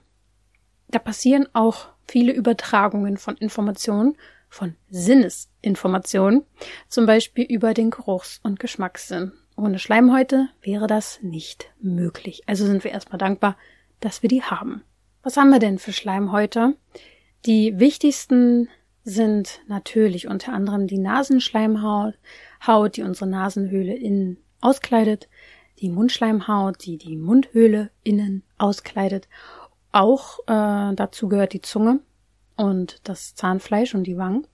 da 0.88 0.98
passieren 0.98 1.48
auch 1.52 1.88
viele 2.06 2.32
Übertragungen 2.32 3.16
von 3.16 3.36
Informationen, 3.36 4.16
von 4.54 4.76
Sinnesinformationen, 4.88 6.44
zum 6.88 7.06
Beispiel 7.06 7.44
über 7.44 7.74
den 7.74 7.90
Geruchs- 7.90 8.38
und 8.42 8.60
Geschmackssinn. 8.60 9.32
Ohne 9.56 9.80
Schleimhäute 9.80 10.48
wäre 10.62 10.86
das 10.86 11.18
nicht 11.22 11.72
möglich. 11.80 12.44
Also 12.46 12.64
sind 12.64 12.84
wir 12.84 12.92
erstmal 12.92 13.18
dankbar, 13.18 13.56
dass 14.00 14.22
wir 14.22 14.28
die 14.28 14.42
haben. 14.42 14.82
Was 15.24 15.36
haben 15.36 15.50
wir 15.50 15.58
denn 15.58 15.78
für 15.78 15.92
Schleimhäute? 15.92 16.76
Die 17.46 17.78
wichtigsten 17.80 18.68
sind 19.02 19.60
natürlich 19.66 20.28
unter 20.28 20.52
anderem 20.52 20.86
die 20.86 20.98
Nasenschleimhaut, 20.98 22.14
Haut, 22.64 22.96
die 22.96 23.02
unsere 23.02 23.28
Nasenhöhle 23.28 23.94
innen 23.94 24.38
auskleidet, 24.60 25.28
die 25.80 25.90
Mundschleimhaut, 25.90 26.84
die 26.86 26.96
die 26.96 27.16
Mundhöhle 27.16 27.90
innen 28.04 28.44
auskleidet. 28.56 29.28
Auch 29.90 30.38
äh, 30.46 30.94
dazu 30.94 31.28
gehört 31.28 31.52
die 31.52 31.60
Zunge 31.60 32.00
und 32.56 33.00
das 33.04 33.34
Zahnfleisch 33.34 33.94
und 33.94 34.04
die 34.04 34.16
Wangen. 34.16 34.46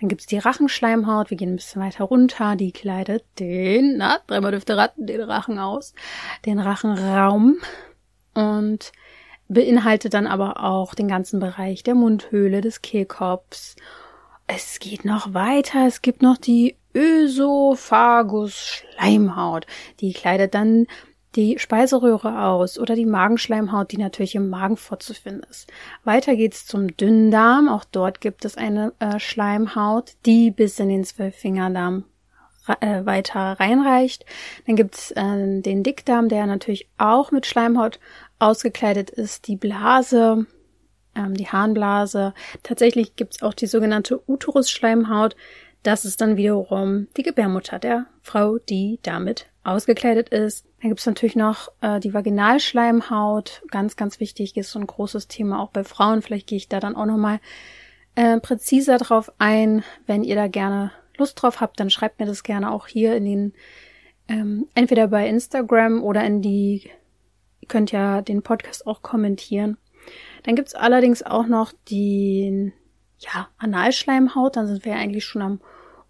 Dann 0.00 0.08
gibt's 0.08 0.26
die 0.26 0.38
Rachenschleimhaut, 0.38 1.30
wir 1.30 1.36
gehen 1.36 1.52
ein 1.52 1.56
bisschen 1.56 1.82
weiter 1.82 2.04
runter, 2.04 2.56
die 2.56 2.72
kleidet 2.72 3.24
den, 3.38 3.98
na, 3.98 4.18
dreimal 4.26 4.52
dürfte 4.52 4.76
ratten, 4.76 5.06
den 5.06 5.20
Rachen 5.20 5.58
aus, 5.58 5.94
den 6.46 6.58
Rachenraum 6.58 7.58
und 8.34 8.92
beinhaltet 9.48 10.14
dann 10.14 10.26
aber 10.26 10.64
auch 10.64 10.94
den 10.94 11.08
ganzen 11.08 11.40
Bereich 11.40 11.82
der 11.82 11.94
Mundhöhle, 11.94 12.60
des 12.60 12.82
Kehlkopfs. 12.82 13.76
Es 14.46 14.78
geht 14.78 15.04
noch 15.04 15.34
weiter, 15.34 15.86
es 15.86 16.02
gibt 16.02 16.22
noch 16.22 16.38
die 16.38 16.76
Ösophagus-Schleimhaut. 16.94 19.66
Die 20.00 20.12
kleidet 20.12 20.54
dann 20.54 20.86
die 21.36 21.58
Speiseröhre 21.58 22.44
aus 22.44 22.78
oder 22.78 22.94
die 22.94 23.06
Magenschleimhaut, 23.06 23.92
die 23.92 23.98
natürlich 23.98 24.34
im 24.34 24.48
Magen 24.48 24.76
vorzufinden 24.76 25.44
ist. 25.50 25.70
Weiter 26.04 26.36
geht's 26.36 26.66
zum 26.66 26.96
Dünndarm. 26.96 27.68
Auch 27.68 27.84
dort 27.84 28.20
gibt 28.20 28.44
es 28.44 28.56
eine 28.56 28.92
äh, 28.98 29.18
Schleimhaut, 29.20 30.14
die 30.24 30.50
bis 30.50 30.78
in 30.78 30.88
den 30.88 31.04
Zwölffingerdarm 31.04 32.04
äh, 32.80 33.04
weiter 33.04 33.56
reinreicht. 33.58 34.24
Dann 34.66 34.76
gibt's 34.76 35.10
äh, 35.12 35.60
den 35.60 35.82
Dickdarm, 35.82 36.28
der 36.28 36.46
natürlich 36.46 36.88
auch 36.98 37.30
mit 37.30 37.46
Schleimhaut 37.46 38.00
ausgekleidet 38.38 39.10
ist. 39.10 39.48
Die 39.48 39.56
Blase, 39.56 40.46
ähm, 41.14 41.34
die 41.34 41.48
Harnblase. 41.48 42.34
Tatsächlich 42.62 43.16
gibt's 43.16 43.42
auch 43.42 43.54
die 43.54 43.66
sogenannte 43.66 44.20
Uterusschleimhaut. 44.28 45.36
Das 45.82 46.04
ist 46.04 46.20
dann 46.20 46.36
wiederum 46.36 47.08
die 47.16 47.22
Gebärmutter 47.22 47.78
der 47.78 48.06
Frau, 48.22 48.58
die 48.58 48.98
damit 49.02 49.46
ausgekleidet 49.70 50.28
ist. 50.28 50.66
Dann 50.80 50.90
gibt's 50.90 51.06
natürlich 51.06 51.36
noch 51.36 51.68
äh, 51.80 52.00
die 52.00 52.14
Vaginalschleimhaut. 52.14 53.62
Ganz, 53.70 53.96
ganz 53.96 54.20
wichtig, 54.20 54.56
ist 54.56 54.70
so 54.70 54.78
ein 54.78 54.86
großes 54.86 55.28
Thema 55.28 55.60
auch 55.60 55.70
bei 55.70 55.84
Frauen. 55.84 56.22
Vielleicht 56.22 56.46
gehe 56.46 56.58
ich 56.58 56.68
da 56.68 56.80
dann 56.80 56.96
auch 56.96 57.06
nochmal 57.06 57.40
äh, 58.14 58.40
präziser 58.40 58.98
drauf 58.98 59.32
ein, 59.38 59.84
wenn 60.06 60.24
ihr 60.24 60.34
da 60.34 60.48
gerne 60.48 60.92
Lust 61.18 61.42
drauf 61.42 61.60
habt, 61.60 61.78
dann 61.80 61.90
schreibt 61.90 62.20
mir 62.20 62.26
das 62.26 62.42
gerne 62.42 62.70
auch 62.72 62.86
hier 62.86 63.16
in 63.16 63.24
den, 63.24 63.52
ähm, 64.28 64.66
entweder 64.74 65.08
bei 65.08 65.28
Instagram 65.28 66.02
oder 66.02 66.24
in 66.24 66.40
die, 66.40 66.90
ihr 67.60 67.68
könnt 67.68 67.92
ja 67.92 68.22
den 68.22 68.42
Podcast 68.42 68.86
auch 68.86 69.02
kommentieren. 69.02 69.76
Dann 70.44 70.56
gibt's 70.56 70.74
allerdings 70.74 71.22
auch 71.22 71.46
noch 71.46 71.72
die, 71.88 72.72
ja, 73.18 73.48
Analschleimhaut, 73.58 74.56
dann 74.56 74.66
sind 74.66 74.84
wir 74.84 74.92
ja 74.92 74.98
eigentlich 74.98 75.24
schon 75.24 75.42
am 75.42 75.60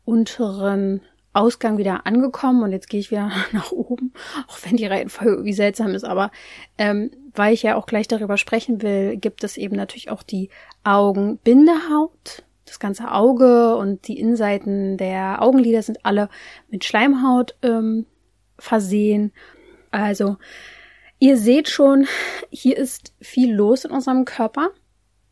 unteren 0.04 1.02
Ausgang 1.38 1.78
wieder 1.78 2.04
angekommen 2.04 2.64
und 2.64 2.72
jetzt 2.72 2.88
gehe 2.88 2.98
ich 2.98 3.10
wieder 3.10 3.30
nach 3.52 3.70
oben, 3.70 4.12
auch 4.48 4.58
wenn 4.64 4.76
die 4.76 4.86
Reihenfolge 4.86 5.32
irgendwie 5.32 5.52
seltsam 5.52 5.94
ist, 5.94 6.04
aber 6.04 6.30
ähm, 6.76 7.10
weil 7.34 7.54
ich 7.54 7.62
ja 7.62 7.76
auch 7.76 7.86
gleich 7.86 8.08
darüber 8.08 8.36
sprechen 8.36 8.82
will, 8.82 9.16
gibt 9.16 9.44
es 9.44 9.56
eben 9.56 9.76
natürlich 9.76 10.10
auch 10.10 10.22
die 10.22 10.50
Augenbindehaut. 10.82 12.42
Das 12.64 12.80
ganze 12.80 13.12
Auge 13.12 13.76
und 13.76 14.08
die 14.08 14.18
Innenseiten 14.18 14.98
der 14.98 15.40
Augenlider 15.40 15.80
sind 15.80 16.04
alle 16.04 16.28
mit 16.68 16.84
Schleimhaut 16.84 17.54
ähm, 17.62 18.04
versehen. 18.58 19.32
Also 19.90 20.36
ihr 21.18 21.38
seht 21.38 21.70
schon, 21.70 22.06
hier 22.50 22.76
ist 22.76 23.14
viel 23.20 23.54
los 23.54 23.84
in 23.84 23.90
unserem 23.92 24.26
Körper. 24.26 24.70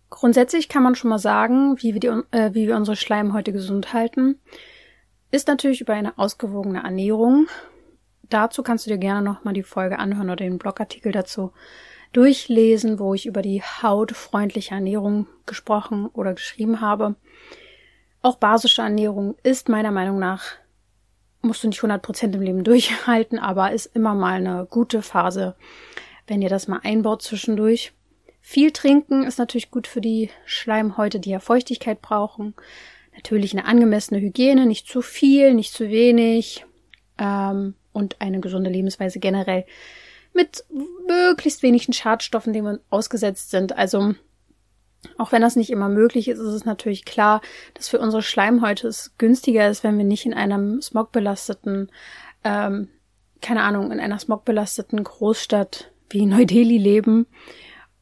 Grundsätzlich 0.08 0.68
kann 0.68 0.82
man 0.82 0.94
schon 0.94 1.10
mal 1.10 1.18
sagen, 1.18 1.76
wie 1.82 1.92
wir, 1.92 2.00
die, 2.00 2.06
äh, 2.30 2.54
wie 2.54 2.68
wir 2.68 2.76
unsere 2.76 2.96
Schleimhäute 2.96 3.52
gesund 3.52 3.92
halten 3.92 4.38
ist 5.30 5.48
natürlich 5.48 5.80
über 5.80 5.94
eine 5.94 6.18
ausgewogene 6.18 6.82
Ernährung. 6.82 7.48
Dazu 8.28 8.62
kannst 8.62 8.86
du 8.86 8.90
dir 8.90 8.98
gerne 8.98 9.22
nochmal 9.22 9.54
die 9.54 9.62
Folge 9.62 9.98
anhören 9.98 10.30
oder 10.30 10.44
den 10.44 10.58
Blogartikel 10.58 11.12
dazu 11.12 11.52
durchlesen, 12.12 12.98
wo 12.98 13.14
ich 13.14 13.26
über 13.26 13.42
die 13.42 13.62
hautfreundliche 13.62 14.74
Ernährung 14.74 15.26
gesprochen 15.44 16.06
oder 16.06 16.34
geschrieben 16.34 16.80
habe. 16.80 17.16
Auch 18.22 18.36
basische 18.36 18.82
Ernährung 18.82 19.36
ist 19.42 19.68
meiner 19.68 19.92
Meinung 19.92 20.18
nach, 20.18 20.44
musst 21.42 21.62
du 21.62 21.68
nicht 21.68 21.80
100% 21.80 22.34
im 22.34 22.40
Leben 22.40 22.64
durchhalten, 22.64 23.38
aber 23.38 23.72
ist 23.72 23.94
immer 23.94 24.14
mal 24.14 24.34
eine 24.34 24.66
gute 24.68 25.02
Phase, 25.02 25.54
wenn 26.26 26.42
ihr 26.42 26.48
das 26.48 26.68
mal 26.68 26.80
einbaut 26.82 27.22
zwischendurch. 27.22 27.92
Viel 28.40 28.70
trinken 28.70 29.24
ist 29.24 29.38
natürlich 29.38 29.70
gut 29.70 29.86
für 29.86 30.00
die 30.00 30.30
Schleimhäute, 30.44 31.20
die 31.20 31.30
ja 31.30 31.40
Feuchtigkeit 31.40 32.00
brauchen. 32.00 32.54
Natürlich 33.16 33.52
eine 33.52 33.64
angemessene 33.64 34.20
Hygiene, 34.20 34.66
nicht 34.66 34.86
zu 34.86 35.02
viel, 35.02 35.54
nicht 35.54 35.72
zu 35.72 35.88
wenig 35.88 36.64
ähm, 37.18 37.74
und 37.92 38.20
eine 38.20 38.40
gesunde 38.40 38.70
Lebensweise 38.70 39.18
generell 39.18 39.64
mit 40.32 40.64
möglichst 41.06 41.62
wenigen 41.62 41.92
Schadstoffen, 41.92 42.52
denen 42.52 42.66
wir 42.66 42.80
ausgesetzt 42.90 43.50
sind. 43.50 43.76
Also 43.76 44.14
auch 45.18 45.32
wenn 45.32 45.42
das 45.42 45.56
nicht 45.56 45.70
immer 45.70 45.88
möglich 45.88 46.28
ist, 46.28 46.38
ist 46.38 46.52
es 46.52 46.64
natürlich 46.64 47.04
klar, 47.04 47.40
dass 47.74 47.88
für 47.88 47.98
unsere 47.98 48.22
Schleimhäute 48.22 48.88
es 48.88 49.14
günstiger 49.18 49.68
ist, 49.68 49.82
wenn 49.82 49.96
wir 49.98 50.04
nicht 50.04 50.26
in 50.26 50.34
einem 50.34 50.82
smogbelasteten, 50.82 51.90
ähm, 52.44 52.88
keine 53.40 53.62
Ahnung, 53.62 53.92
in 53.92 54.00
einer 54.00 54.18
smogbelasteten 54.18 55.02
Großstadt 55.02 55.90
wie 56.10 56.26
Neu-Delhi 56.26 56.78
leben, 56.78 57.26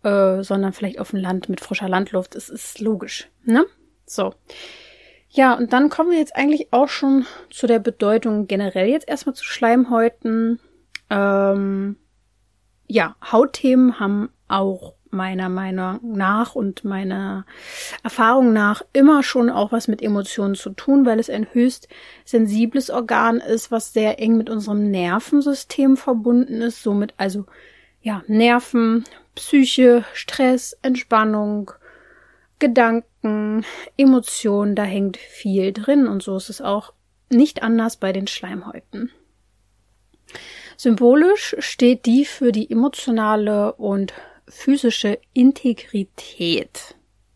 äh, 0.03 0.43
sondern 0.43 0.73
vielleicht 0.73 0.99
auf 0.99 1.11
dem 1.11 1.21
Land 1.21 1.49
mit 1.49 1.61
frischer 1.61 1.89
Landluft. 1.89 2.35
Es 2.35 2.49
ist 2.49 2.81
logisch, 2.81 3.29
ne? 3.45 3.65
So. 4.07 4.35
Ja, 5.37 5.55
und 5.55 5.73
dann 5.73 5.89
kommen 5.91 6.13
wir 6.13 6.19
jetzt 6.19 6.37
eigentlich 6.37 6.73
auch 6.73 6.89
schon 6.89 7.27
zu 7.51 7.67
der 7.67 7.81
Bedeutung 7.81 8.47
generell 8.47 8.89
jetzt 8.89 9.09
erstmal 9.09 9.35
zu 9.35 9.45
Schleimhäuten. 9.45 10.61
Ähm, 11.11 11.97
ja, 12.87 13.17
Hautthemen 13.21 13.99
haben 13.99 14.31
auch 14.47 14.95
meiner 15.11 15.49
Meinung 15.49 15.99
nach 16.03 16.55
und 16.55 16.85
meiner 16.85 17.47
Erfahrung 18.05 18.53
nach 18.53 18.83
immer 18.93 19.25
schon 19.25 19.51
auch 19.51 19.73
was 19.73 19.89
mit 19.89 20.03
Emotionen 20.03 20.55
zu 20.55 20.71
tun, 20.71 21.05
weil 21.05 21.19
es 21.19 21.29
ein 21.29 21.49
höchst 21.53 21.89
sensibles 22.25 22.89
Organ 22.91 23.39
ist, 23.39 23.73
was 23.73 23.93
sehr 23.93 24.21
eng 24.21 24.37
mit 24.37 24.49
unserem 24.49 24.89
Nervensystem 24.93 25.97
verbunden 25.97 26.61
ist, 26.61 26.81
somit 26.81 27.13
also 27.17 27.45
ja, 28.03 28.23
Nerven, 28.29 29.03
Psyche, 29.35 30.05
Stress, 30.13 30.79
Entspannung, 30.83 31.73
Gedanken, 32.65 33.63
Emotionen, 33.99 34.75
da 34.75 34.85
hängt 34.85 35.19
viel 35.19 35.75
drin 35.75 36.09
und 36.09 36.23
so 36.23 36.35
ist 36.39 36.49
es 36.49 36.63
auch 36.63 36.95
nicht 37.29 37.63
anders 37.63 37.99
bei 37.99 38.11
den 38.11 38.27
Schleimhäuten. 38.27 39.11
Symbolisch 40.79 41.57
steht 41.59 42.07
die 42.07 42.25
für 42.25 42.53
die 42.53 42.71
emotionale 42.71 43.75
und 43.75 44.15
physische 44.49 45.19
Integrität. 45.35 46.95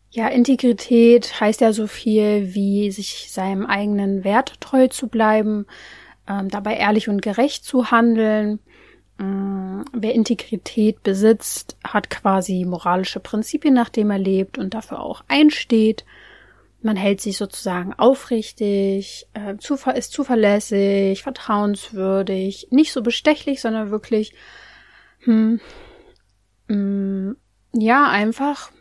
Ja, 0.09 0.29
Integrität 0.29 1.39
heißt 1.39 1.61
ja 1.61 1.73
so 1.73 1.85
viel 1.85 2.55
wie 2.55 2.89
sich 2.89 3.31
seinem 3.31 3.67
eigenen 3.67 4.23
Wert 4.23 4.59
treu 4.59 4.87
zu 4.87 5.09
bleiben, 5.09 5.67
ähm, 6.27 6.49
dabei 6.49 6.77
ehrlich 6.77 7.07
und 7.07 7.21
gerecht 7.21 7.65
zu 7.65 7.91
handeln, 7.91 8.59
wer 9.21 10.13
Integrität 10.13 11.03
besitzt, 11.03 11.77
hat 11.83 12.09
quasi 12.09 12.65
moralische 12.65 13.19
Prinzipien, 13.19 13.73
nach 13.73 13.89
dem 13.89 14.11
er 14.11 14.17
lebt 14.17 14.57
und 14.57 14.73
dafür 14.73 15.01
auch 15.01 15.23
einsteht. 15.27 16.05
Man 16.81 16.95
hält 16.95 17.19
sich 17.19 17.37
sozusagen 17.37 17.93
aufrichtig, 17.93 19.27
äh, 19.33 19.55
ist 19.97 20.11
zuverlässig, 20.11 21.23
vertrauenswürdig, 21.23 22.67
nicht 22.71 22.93
so 22.93 23.01
bestechlich, 23.01 23.59
sondern 23.59 23.91
wirklich, 23.91 24.33
hm, 25.19 25.59
hm, 26.69 27.35
ja, 27.73 28.09
einfach 28.09 28.71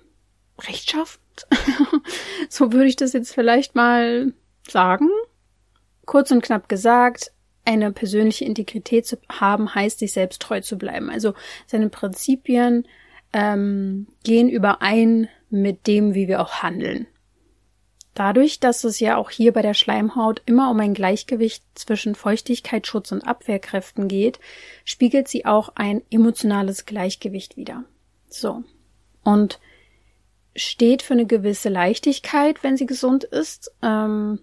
rechtschaffend. 0.61 1.49
so 2.49 2.73
würde 2.73 2.87
ich 2.87 2.97
das 2.97 3.13
jetzt 3.13 3.35
vielleicht 3.35 3.75
mal 3.75 4.33
sagen. 4.69 5.09
Kurz 6.07 6.31
und 6.31 6.43
knapp 6.43 6.69
gesagt, 6.69 7.33
eine 7.69 7.93
persönliche 7.93 8.47
Integrität 8.47 9.07
zu 9.07 9.19
haben, 9.29 9.75
heißt, 9.75 9.99
sich 9.99 10.13
selbst 10.13 10.41
treu 10.41 10.63
zu 10.63 10.79
bleiben. 10.79 11.11
Also 11.11 11.35
seine 11.67 11.91
Prinzipien 11.91 12.89
ähm, 13.35 14.07
gehen 14.25 14.49
überein 14.49 15.29
mit 15.51 15.87
dem, 15.87 16.15
wie 16.15 16.29
wir 16.29 16.41
auch 16.41 16.63
handeln. 16.63 17.07
Dadurch, 18.15 18.59
dass 18.59 18.85
es 18.85 19.01
ja 19.01 19.17
auch 19.17 19.29
hier 19.29 19.53
bei 19.53 19.61
der 19.61 19.75
Schleimhaut 19.75 20.41
immer 20.47 20.71
um 20.71 20.81
ein 20.81 20.95
Gleichgewicht 20.95 21.63
zwischen 21.75 22.15
Feuchtigkeit, 22.15 22.91
und 22.95 23.23
Abwehrkräften 23.23 24.09
geht, 24.09 24.41
spiegelt 24.85 25.29
sie 25.29 25.45
auch 25.45 25.73
ein 25.75 26.03
emotionales 26.11 26.87
Gleichgewicht 26.87 27.59
wider. 27.59 27.85
So. 28.29 28.65
Und 29.23 29.61
steht 30.57 31.03
für 31.03 31.13
eine 31.13 31.27
gewisse 31.27 31.69
Leichtigkeit, 31.69 32.65
wenn 32.65 32.79
sie 32.79 32.87
gesund 32.87 33.25
ist. 33.25 33.73
Ähm, 33.83 34.41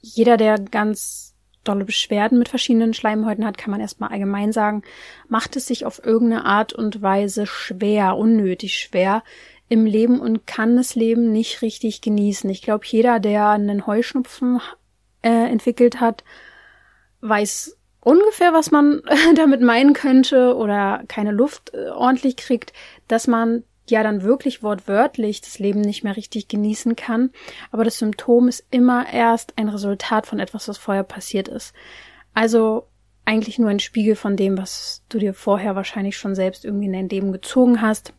jeder, 0.00 0.38
der 0.38 0.58
ganz 0.58 1.33
dolle 1.64 1.84
Beschwerden 1.84 2.38
mit 2.38 2.48
verschiedenen 2.48 2.94
Schleimhäuten 2.94 3.44
hat, 3.44 3.58
kann 3.58 3.70
man 3.70 3.80
erstmal 3.80 4.10
allgemein 4.10 4.52
sagen, 4.52 4.82
macht 5.28 5.56
es 5.56 5.66
sich 5.66 5.84
auf 5.84 6.04
irgendeine 6.04 6.44
Art 6.44 6.72
und 6.72 7.02
Weise 7.02 7.46
schwer, 7.46 8.16
unnötig 8.16 8.78
schwer 8.78 9.22
im 9.68 9.86
Leben 9.86 10.20
und 10.20 10.46
kann 10.46 10.76
das 10.76 10.94
Leben 10.94 11.32
nicht 11.32 11.62
richtig 11.62 12.00
genießen. 12.00 12.48
Ich 12.50 12.62
glaube, 12.62 12.84
jeder, 12.86 13.18
der 13.18 13.48
einen 13.48 13.86
Heuschnupfen 13.86 14.60
äh, 15.22 15.50
entwickelt 15.50 16.00
hat, 16.00 16.22
weiß 17.22 17.76
ungefähr, 18.00 18.52
was 18.52 18.70
man 18.70 19.02
damit 19.34 19.62
meinen 19.62 19.94
könnte 19.94 20.54
oder 20.54 21.02
keine 21.08 21.32
Luft 21.32 21.72
äh, 21.74 21.88
ordentlich 21.88 22.36
kriegt, 22.36 22.72
dass 23.08 23.26
man 23.26 23.64
ja 23.90 24.02
dann 24.02 24.22
wirklich 24.22 24.62
wortwörtlich 24.62 25.40
das 25.40 25.58
Leben 25.58 25.80
nicht 25.80 26.04
mehr 26.04 26.16
richtig 26.16 26.48
genießen 26.48 26.96
kann. 26.96 27.30
Aber 27.70 27.84
das 27.84 27.98
Symptom 27.98 28.48
ist 28.48 28.64
immer 28.70 29.12
erst 29.12 29.56
ein 29.58 29.68
Resultat 29.68 30.26
von 30.26 30.38
etwas, 30.38 30.68
was 30.68 30.78
vorher 30.78 31.04
passiert 31.04 31.48
ist. 31.48 31.74
Also 32.32 32.88
eigentlich 33.24 33.58
nur 33.58 33.70
ein 33.70 33.80
Spiegel 33.80 34.16
von 34.16 34.36
dem, 34.36 34.58
was 34.58 35.02
du 35.08 35.18
dir 35.18 35.34
vorher 35.34 35.76
wahrscheinlich 35.76 36.16
schon 36.16 36.34
selbst 36.34 36.64
irgendwie 36.64 36.86
in 36.86 36.92
dein 36.92 37.08
Leben 37.08 37.32
gezogen 37.32 37.80
hast. 37.80 38.12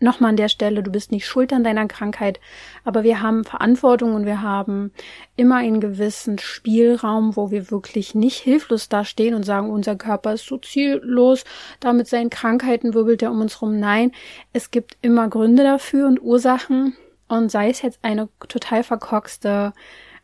Nochmal 0.00 0.30
an 0.30 0.36
der 0.36 0.48
Stelle, 0.48 0.84
du 0.84 0.92
bist 0.92 1.10
nicht 1.10 1.26
schuld 1.26 1.52
an 1.52 1.64
deiner 1.64 1.88
Krankheit, 1.88 2.38
aber 2.84 3.02
wir 3.02 3.20
haben 3.20 3.44
Verantwortung 3.44 4.14
und 4.14 4.26
wir 4.26 4.42
haben 4.42 4.92
immer 5.34 5.56
einen 5.56 5.80
gewissen 5.80 6.38
Spielraum, 6.38 7.34
wo 7.34 7.50
wir 7.50 7.72
wirklich 7.72 8.14
nicht 8.14 8.38
hilflos 8.38 8.88
dastehen 8.88 9.34
und 9.34 9.42
sagen, 9.42 9.70
unser 9.70 9.96
Körper 9.96 10.34
ist 10.34 10.46
so 10.46 10.56
ziellos, 10.56 11.44
da 11.80 11.92
mit 11.92 12.06
seinen 12.06 12.30
Krankheiten 12.30 12.94
wirbelt 12.94 13.22
er 13.22 13.32
um 13.32 13.40
uns 13.40 13.60
rum. 13.60 13.80
Nein, 13.80 14.12
es 14.52 14.70
gibt 14.70 14.96
immer 15.02 15.28
Gründe 15.28 15.64
dafür 15.64 16.06
und 16.06 16.22
Ursachen 16.22 16.96
und 17.26 17.50
sei 17.50 17.68
es 17.68 17.82
jetzt 17.82 17.98
eine 18.02 18.28
total 18.46 18.84
verkorkste 18.84 19.72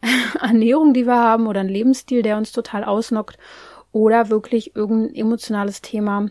Ernährung, 0.40 0.94
die 0.94 1.06
wir 1.06 1.18
haben 1.18 1.48
oder 1.48 1.60
ein 1.60 1.68
Lebensstil, 1.68 2.22
der 2.22 2.36
uns 2.36 2.52
total 2.52 2.84
ausnockt 2.84 3.38
oder 3.90 4.30
wirklich 4.30 4.76
irgendein 4.76 5.14
emotionales 5.16 5.82
Thema, 5.82 6.28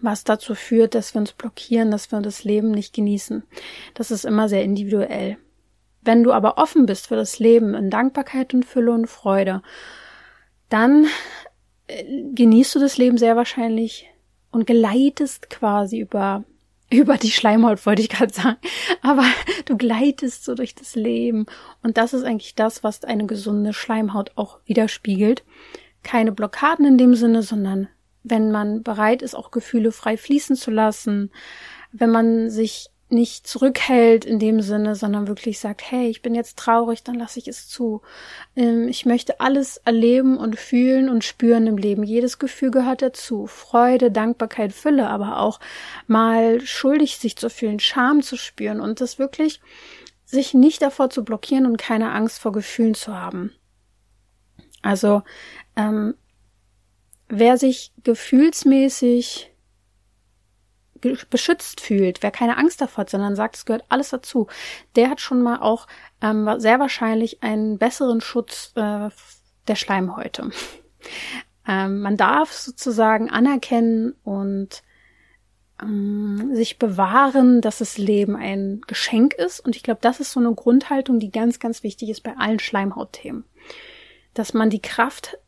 was 0.00 0.24
dazu 0.24 0.54
führt, 0.54 0.94
dass 0.94 1.14
wir 1.14 1.20
uns 1.20 1.32
blockieren, 1.32 1.90
dass 1.90 2.12
wir 2.12 2.20
das 2.20 2.44
Leben 2.44 2.70
nicht 2.70 2.94
genießen. 2.94 3.42
Das 3.94 4.10
ist 4.10 4.24
immer 4.24 4.48
sehr 4.48 4.62
individuell. 4.62 5.36
Wenn 6.02 6.22
du 6.22 6.32
aber 6.32 6.58
offen 6.58 6.86
bist 6.86 7.08
für 7.08 7.16
das 7.16 7.38
Leben 7.38 7.74
in 7.74 7.90
Dankbarkeit 7.90 8.54
und 8.54 8.64
Fülle 8.64 8.92
und 8.92 9.06
Freude, 9.06 9.62
dann 10.68 11.06
äh, 11.88 12.04
genießt 12.32 12.74
du 12.74 12.78
das 12.78 12.96
Leben 12.96 13.18
sehr 13.18 13.36
wahrscheinlich 13.36 14.08
und 14.50 14.66
geleitest 14.66 15.50
quasi 15.50 15.98
über 15.98 16.44
über 16.92 17.16
die 17.16 17.30
Schleimhaut, 17.30 17.86
wollte 17.86 18.02
ich 18.02 18.08
gerade 18.08 18.32
sagen. 18.32 18.56
Aber 19.00 19.24
du 19.66 19.76
gleitest 19.76 20.44
so 20.44 20.56
durch 20.56 20.74
das 20.74 20.96
Leben. 20.96 21.46
Und 21.82 21.96
das 21.96 22.12
ist 22.12 22.24
eigentlich 22.24 22.56
das, 22.56 22.82
was 22.82 23.04
eine 23.04 23.26
gesunde 23.26 23.72
Schleimhaut 23.72 24.32
auch 24.34 24.58
widerspiegelt. 24.64 25.44
Keine 26.02 26.32
Blockaden 26.32 26.84
in 26.86 26.98
dem 26.98 27.14
Sinne, 27.14 27.42
sondern 27.42 27.88
wenn 28.22 28.50
man 28.50 28.82
bereit 28.82 29.22
ist, 29.22 29.34
auch 29.34 29.50
Gefühle 29.50 29.92
frei 29.92 30.16
fließen 30.16 30.56
zu 30.56 30.70
lassen, 30.70 31.30
wenn 31.92 32.10
man 32.10 32.50
sich 32.50 32.90
nicht 33.10 33.46
zurückhält 33.46 34.24
in 34.24 34.38
dem 34.38 34.60
Sinne, 34.60 34.94
sondern 34.94 35.26
wirklich 35.26 35.58
sagt, 35.58 35.82
hey, 35.90 36.08
ich 36.08 36.22
bin 36.22 36.34
jetzt 36.34 36.58
traurig, 36.58 37.02
dann 37.02 37.16
lasse 37.16 37.40
ich 37.40 37.48
es 37.48 37.68
zu. 37.68 38.02
Ähm, 38.54 38.86
ich 38.88 39.04
möchte 39.04 39.40
alles 39.40 39.78
erleben 39.78 40.36
und 40.36 40.56
fühlen 40.56 41.08
und 41.08 41.24
spüren 41.24 41.66
im 41.66 41.76
Leben. 41.76 42.04
Jedes 42.04 42.38
Gefühl 42.38 42.70
gehört 42.70 43.02
dazu. 43.02 43.46
Freude, 43.46 44.12
Dankbarkeit, 44.12 44.72
Fülle, 44.72 45.08
aber 45.08 45.40
auch 45.40 45.58
mal 46.06 46.60
schuldig 46.60 47.18
sich 47.18 47.36
zu 47.36 47.50
fühlen, 47.50 47.80
Scham 47.80 48.22
zu 48.22 48.36
spüren 48.36 48.80
und 48.80 49.00
das 49.00 49.18
wirklich 49.18 49.60
sich 50.24 50.54
nicht 50.54 50.80
davor 50.80 51.10
zu 51.10 51.24
blockieren 51.24 51.66
und 51.66 51.76
keine 51.76 52.12
Angst 52.12 52.38
vor 52.38 52.52
Gefühlen 52.52 52.94
zu 52.94 53.16
haben. 53.16 53.52
Also, 54.82 55.22
ähm, 55.76 56.14
wer 57.30 57.56
sich 57.56 57.92
gefühlsmäßig 58.02 59.50
beschützt 61.30 61.80
fühlt, 61.80 62.22
wer 62.22 62.30
keine 62.30 62.58
Angst 62.58 62.80
davor 62.80 63.02
hat, 63.02 63.10
sondern 63.10 63.34
sagt, 63.34 63.56
es 63.56 63.64
gehört 63.64 63.84
alles 63.88 64.10
dazu, 64.10 64.48
der 64.96 65.08
hat 65.08 65.20
schon 65.20 65.40
mal 65.42 65.60
auch 65.60 65.86
ähm, 66.20 66.48
sehr 66.58 66.78
wahrscheinlich 66.78 67.42
einen 67.42 67.78
besseren 67.78 68.20
Schutz 68.20 68.72
äh, 68.74 69.08
der 69.66 69.76
Schleimhäute. 69.76 70.50
ähm, 71.68 72.00
man 72.02 72.18
darf 72.18 72.52
sozusagen 72.52 73.30
anerkennen 73.30 74.14
und 74.24 74.82
ähm, 75.82 76.50
sich 76.54 76.78
bewahren, 76.78 77.62
dass 77.62 77.78
das 77.78 77.96
Leben 77.96 78.36
ein 78.36 78.82
Geschenk 78.86 79.32
ist. 79.32 79.60
Und 79.60 79.76
ich 79.76 79.82
glaube, 79.82 80.00
das 80.02 80.20
ist 80.20 80.32
so 80.32 80.40
eine 80.40 80.52
Grundhaltung, 80.52 81.18
die 81.18 81.30
ganz, 81.30 81.60
ganz 81.60 81.82
wichtig 81.82 82.10
ist 82.10 82.22
bei 82.22 82.36
allen 82.36 82.58
Schleimhautthemen. 82.58 83.44
Dass 84.34 84.52
man 84.52 84.68
die 84.68 84.82
Kraft 84.82 85.38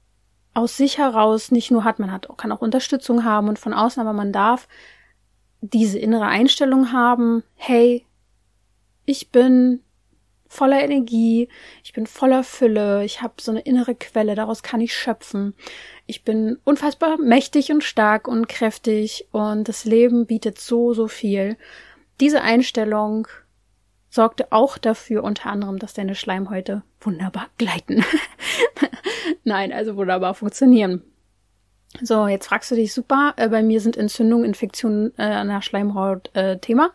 aus 0.54 0.76
sich 0.76 0.99
heraus 0.99 1.50
nicht 1.50 1.71
nur 1.71 1.85
hat, 1.85 1.99
man 1.99 2.12
hat, 2.12 2.28
kann 2.37 2.52
auch 2.52 2.61
Unterstützung 2.61 3.25
haben 3.25 3.49
und 3.49 3.59
von 3.59 3.73
außen, 3.73 4.00
aber 4.00 4.12
man 4.12 4.32
darf 4.32 4.68
diese 5.61 5.99
innere 5.99 6.26
Einstellung 6.26 6.92
haben, 6.92 7.42
hey, 7.54 8.04
ich 9.06 9.30
bin 9.30 9.80
voller 10.49 10.82
Energie, 10.82 11.49
ich 11.82 11.94
bin 11.94 12.06
voller 12.06 12.44
Fülle, 12.44 13.04
ich 13.04 13.23
habe 13.23 13.35
so 13.40 13.50
eine 13.50 13.61
innere 13.61 13.94
Quelle, 13.94 14.35
daraus 14.35 14.62
kann 14.62 14.82
ich 14.82 14.94
schöpfen. 14.94 15.54
Ich 16.06 16.25
bin 16.25 16.59
unfassbar 16.64 17.16
mächtig 17.16 17.73
und 17.73 17.82
stark 17.82 18.28
und 18.28 18.49
kräftig 18.49 19.28
und 19.32 19.66
das 19.68 19.87
Leben 19.87 20.26
bietet 20.26 20.59
so, 20.59 20.92
so 20.92 21.09
viel. 21.09 21.56
Diese 22.21 22.42
Einstellung 22.42 23.28
sorgte 24.12 24.52
auch 24.52 24.76
dafür 24.76 25.25
unter 25.25 25.49
anderem, 25.49 25.78
dass 25.78 25.95
deine 25.95 26.14
Schleimhäute 26.14 26.83
wunderbar 27.00 27.47
gleiten. 27.57 28.04
Nein, 29.45 29.73
also 29.73 29.97
wunderbar 29.97 30.35
funktionieren. 30.35 31.02
So, 32.02 32.26
jetzt 32.26 32.47
fragst 32.47 32.71
du 32.71 32.75
dich, 32.75 32.92
super, 32.92 33.33
äh, 33.37 33.49
bei 33.49 33.62
mir 33.62 33.81
sind 33.81 33.97
Entzündungen, 33.97 34.45
Infektionen 34.45 35.12
äh, 35.16 35.23
an 35.23 35.49
der 35.49 35.62
Schleimhaut 35.62 36.31
äh, 36.35 36.59
Thema. 36.59 36.90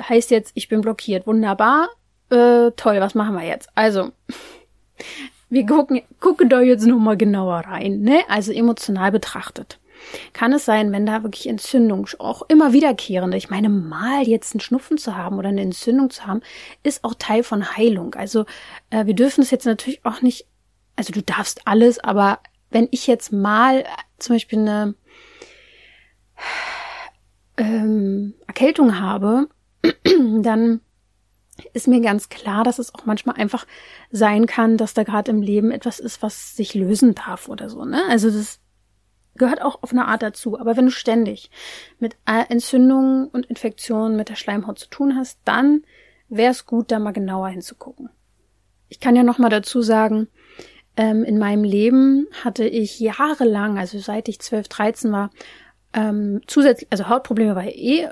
Heißt 0.00 0.30
jetzt, 0.30 0.52
ich 0.54 0.68
bin 0.68 0.80
blockiert. 0.80 1.26
Wunderbar. 1.26 1.88
Äh, 2.30 2.70
toll, 2.76 3.00
was 3.00 3.14
machen 3.14 3.34
wir 3.34 3.44
jetzt? 3.44 3.68
Also, 3.74 4.10
wir 5.50 5.66
gucken, 5.66 6.00
gucken 6.18 6.48
da 6.48 6.62
jetzt 6.62 6.86
nochmal 6.86 7.18
genauer 7.18 7.58
rein, 7.58 8.00
ne? 8.00 8.22
Also 8.28 8.52
emotional 8.52 9.12
betrachtet. 9.12 9.78
Kann 10.32 10.52
es 10.52 10.64
sein, 10.64 10.92
wenn 10.92 11.06
da 11.06 11.22
wirklich 11.22 11.46
Entzündung, 11.46 12.08
auch 12.18 12.42
immer 12.48 12.72
wiederkehrende, 12.72 13.36
ich 13.36 13.50
meine, 13.50 13.68
mal 13.68 14.22
jetzt 14.22 14.54
einen 14.54 14.60
Schnupfen 14.60 14.98
zu 14.98 15.16
haben 15.16 15.38
oder 15.38 15.48
eine 15.48 15.62
Entzündung 15.62 16.10
zu 16.10 16.26
haben, 16.26 16.40
ist 16.82 17.04
auch 17.04 17.14
Teil 17.18 17.42
von 17.42 17.76
Heilung. 17.76 18.14
Also 18.14 18.44
äh, 18.90 19.06
wir 19.06 19.14
dürfen 19.14 19.42
es 19.42 19.50
jetzt 19.50 19.66
natürlich 19.66 20.04
auch 20.04 20.22
nicht, 20.22 20.46
also 20.96 21.12
du 21.12 21.22
darfst 21.22 21.66
alles, 21.66 21.98
aber 21.98 22.40
wenn 22.70 22.88
ich 22.90 23.06
jetzt 23.06 23.32
mal 23.32 23.80
äh, 23.80 23.86
zum 24.18 24.36
Beispiel 24.36 24.58
eine 24.58 24.94
ähm, 27.56 28.34
Erkältung 28.46 28.98
habe, 29.00 29.48
dann 30.40 30.80
ist 31.72 31.86
mir 31.86 32.00
ganz 32.00 32.28
klar, 32.28 32.64
dass 32.64 32.78
es 32.78 32.94
auch 32.94 33.06
manchmal 33.06 33.36
einfach 33.36 33.66
sein 34.10 34.46
kann, 34.46 34.76
dass 34.76 34.94
da 34.94 35.04
gerade 35.04 35.30
im 35.30 35.40
Leben 35.40 35.70
etwas 35.70 36.00
ist, 36.00 36.22
was 36.22 36.56
sich 36.56 36.74
lösen 36.74 37.14
darf 37.14 37.48
oder 37.48 37.70
so. 37.70 37.84
Ne? 37.84 38.02
Also 38.08 38.30
das 38.30 38.58
gehört 39.36 39.62
auch 39.62 39.82
auf 39.82 39.92
eine 39.92 40.06
Art 40.06 40.22
dazu. 40.22 40.58
Aber 40.58 40.76
wenn 40.76 40.86
du 40.86 40.90
ständig 40.90 41.50
mit 41.98 42.16
Entzündungen 42.24 43.28
und 43.28 43.46
Infektionen 43.46 44.16
mit 44.16 44.28
der 44.28 44.36
Schleimhaut 44.36 44.78
zu 44.78 44.88
tun 44.88 45.16
hast, 45.16 45.38
dann 45.44 45.82
wäre 46.28 46.50
es 46.50 46.66
gut, 46.66 46.90
da 46.90 46.98
mal 46.98 47.12
genauer 47.12 47.48
hinzugucken. 47.48 48.10
Ich 48.88 49.00
kann 49.00 49.16
ja 49.16 49.22
noch 49.22 49.38
mal 49.38 49.50
dazu 49.50 49.82
sagen, 49.82 50.28
ähm, 50.96 51.24
in 51.24 51.38
meinem 51.38 51.64
Leben 51.64 52.28
hatte 52.44 52.64
ich 52.64 53.00
jahrelang, 53.00 53.78
also 53.78 53.98
seit 53.98 54.28
ich 54.28 54.40
12, 54.40 54.68
13 54.68 55.12
war, 55.12 55.30
ähm, 55.92 56.40
zusätzlich, 56.46 56.88
also 56.90 57.08
Hautprobleme 57.08 57.54
war 57.54 57.66
eh 57.66 58.08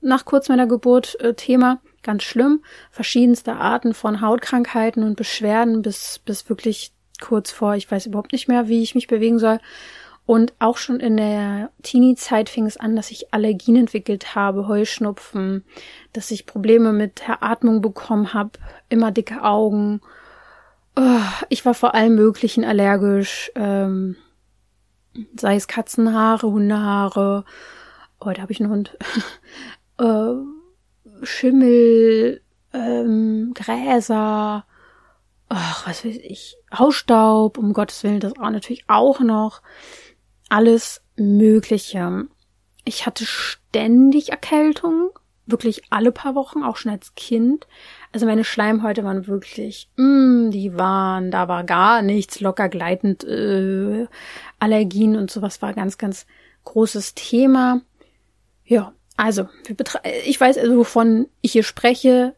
nach 0.00 0.24
kurz 0.24 0.48
meiner 0.48 0.66
Geburt 0.66 1.18
äh, 1.20 1.34
Thema, 1.34 1.80
ganz 2.02 2.22
schlimm, 2.22 2.62
verschiedenste 2.90 3.54
Arten 3.54 3.94
von 3.94 4.20
Hautkrankheiten 4.20 5.02
und 5.02 5.16
Beschwerden 5.16 5.82
bis, 5.82 6.20
bis 6.24 6.48
wirklich 6.48 6.92
kurz 7.20 7.50
vor, 7.50 7.74
ich 7.74 7.90
weiß 7.90 8.06
überhaupt 8.06 8.32
nicht 8.32 8.48
mehr, 8.48 8.68
wie 8.68 8.82
ich 8.82 8.94
mich 8.94 9.08
bewegen 9.08 9.38
soll. 9.38 9.58
Und 10.26 10.54
auch 10.58 10.76
schon 10.76 10.98
in 10.98 11.16
der 11.16 11.70
Teenie-Zeit 11.82 12.48
fing 12.48 12.66
es 12.66 12.76
an, 12.76 12.96
dass 12.96 13.12
ich 13.12 13.32
Allergien 13.32 13.76
entwickelt 13.76 14.34
habe, 14.34 14.66
Heuschnupfen, 14.66 15.64
dass 16.12 16.32
ich 16.32 16.46
Probleme 16.46 16.92
mit 16.92 17.22
der 17.26 17.44
Atmung 17.44 17.80
bekommen 17.80 18.34
habe, 18.34 18.50
immer 18.88 19.12
dicke 19.12 19.42
Augen, 19.42 20.00
ich 21.50 21.64
war 21.66 21.74
vor 21.74 21.94
allem 21.94 22.14
Möglichen 22.14 22.64
allergisch, 22.64 23.50
ähm, 23.54 24.16
sei 25.38 25.56
es 25.56 25.68
Katzenhaare, 25.68 26.46
Hundehaare, 26.46 27.44
heute 28.22 28.40
oh, 28.40 28.42
habe 28.42 28.52
ich 28.52 28.60
einen 28.60 28.70
Hund, 28.70 28.96
äh, 29.98 30.32
Schimmel, 31.22 32.40
ähm, 32.72 33.52
Gräser, 33.54 34.64
ach, 35.48 35.86
was 35.86 36.04
weiß 36.04 36.16
ich, 36.16 36.56
Hausstaub, 36.72 37.58
um 37.58 37.74
Gottes 37.74 38.02
Willen, 38.02 38.20
das 38.20 38.36
auch 38.38 38.50
natürlich 38.50 38.84
auch 38.88 39.20
noch, 39.20 39.60
alles 40.48 41.02
Mögliche. 41.16 42.26
Ich 42.84 43.06
hatte 43.06 43.24
ständig 43.24 44.30
Erkältung, 44.30 45.10
wirklich 45.46 45.82
alle 45.90 46.12
paar 46.12 46.34
Wochen, 46.34 46.62
auch 46.62 46.76
schon 46.76 46.92
als 46.92 47.14
Kind. 47.14 47.66
Also 48.12 48.26
meine 48.26 48.44
Schleimhäute 48.44 49.04
waren 49.04 49.26
wirklich, 49.26 49.88
mm, 49.96 50.50
die 50.50 50.76
waren, 50.76 51.30
da 51.30 51.48
war 51.48 51.64
gar 51.64 52.02
nichts, 52.02 52.40
locker 52.40 52.68
gleitend, 52.68 53.24
äh, 53.24 54.06
Allergien 54.58 55.16
und 55.16 55.30
sowas 55.30 55.62
war 55.62 55.72
ganz, 55.72 55.98
ganz 55.98 56.26
großes 56.64 57.14
Thema. 57.14 57.80
Ja, 58.64 58.92
also 59.16 59.48
ich 60.24 60.40
weiß 60.40 60.58
also, 60.58 60.76
wovon 60.76 61.28
ich 61.40 61.52
hier 61.52 61.62
spreche 61.62 62.34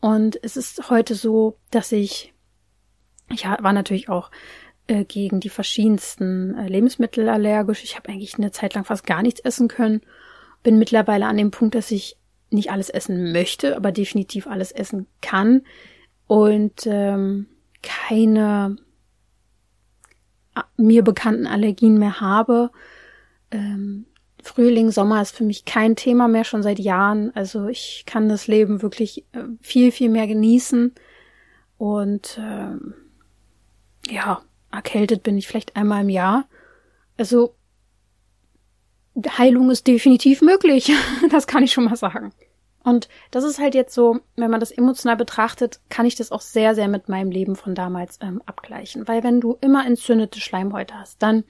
und 0.00 0.38
es 0.42 0.56
ist 0.56 0.90
heute 0.90 1.14
so, 1.14 1.58
dass 1.70 1.92
ich, 1.92 2.32
ich 3.30 3.44
war 3.44 3.72
natürlich 3.72 4.08
auch 4.08 4.30
äh, 4.86 5.04
gegen 5.04 5.40
die 5.40 5.48
verschiedensten 5.48 6.56
äh, 6.56 6.68
Lebensmittel 6.68 7.28
allergisch. 7.28 7.84
Ich 7.84 7.96
habe 7.96 8.08
eigentlich 8.08 8.36
eine 8.36 8.52
Zeit 8.52 8.74
lang 8.74 8.84
fast 8.84 9.06
gar 9.06 9.22
nichts 9.22 9.40
essen 9.40 9.68
können. 9.68 10.00
Bin 10.62 10.78
mittlerweile 10.78 11.26
an 11.26 11.36
dem 11.36 11.50
Punkt, 11.50 11.74
dass 11.74 11.90
ich 11.90 12.16
nicht 12.50 12.70
alles 12.70 12.90
essen 12.90 13.32
möchte, 13.32 13.76
aber 13.76 13.92
definitiv 13.92 14.46
alles 14.46 14.72
essen 14.72 15.06
kann 15.20 15.62
und 16.26 16.86
ähm, 16.86 17.46
keine 17.82 18.76
mir 20.76 21.02
bekannten 21.02 21.46
Allergien 21.46 21.98
mehr 21.98 22.20
habe. 22.20 22.70
Ähm, 23.50 24.06
Frühling, 24.42 24.90
Sommer 24.90 25.20
ist 25.20 25.36
für 25.36 25.44
mich 25.44 25.64
kein 25.64 25.96
Thema 25.96 26.28
mehr 26.28 26.44
schon 26.44 26.62
seit 26.62 26.78
Jahren. 26.78 27.34
Also 27.34 27.66
ich 27.66 28.04
kann 28.06 28.28
das 28.28 28.46
Leben 28.46 28.80
wirklich 28.80 29.24
äh, 29.32 29.42
viel, 29.60 29.92
viel 29.92 30.08
mehr 30.08 30.26
genießen. 30.26 30.94
Und 31.78 32.38
ähm, 32.40 32.94
ja, 34.08 34.40
erkältet 34.76 35.22
bin 35.22 35.36
ich 35.36 35.48
vielleicht 35.48 35.76
einmal 35.76 36.02
im 36.02 36.08
Jahr. 36.08 36.48
Also 37.16 37.54
Heilung 39.38 39.70
ist 39.70 39.86
definitiv 39.86 40.42
möglich. 40.42 40.92
das 41.30 41.46
kann 41.46 41.62
ich 41.62 41.72
schon 41.72 41.84
mal 41.84 41.96
sagen. 41.96 42.32
Und 42.84 43.08
das 43.32 43.42
ist 43.42 43.58
halt 43.58 43.74
jetzt 43.74 43.94
so, 43.94 44.20
wenn 44.36 44.50
man 44.50 44.60
das 44.60 44.70
emotional 44.70 45.16
betrachtet, 45.16 45.80
kann 45.88 46.06
ich 46.06 46.14
das 46.14 46.30
auch 46.30 46.40
sehr, 46.40 46.76
sehr 46.76 46.86
mit 46.86 47.08
meinem 47.08 47.32
Leben 47.32 47.56
von 47.56 47.74
damals 47.74 48.18
ähm, 48.22 48.40
abgleichen. 48.46 49.08
Weil 49.08 49.24
wenn 49.24 49.40
du 49.40 49.58
immer 49.60 49.84
entzündete 49.84 50.40
Schleimhäute 50.40 50.94
hast, 50.94 51.20
dann 51.20 51.42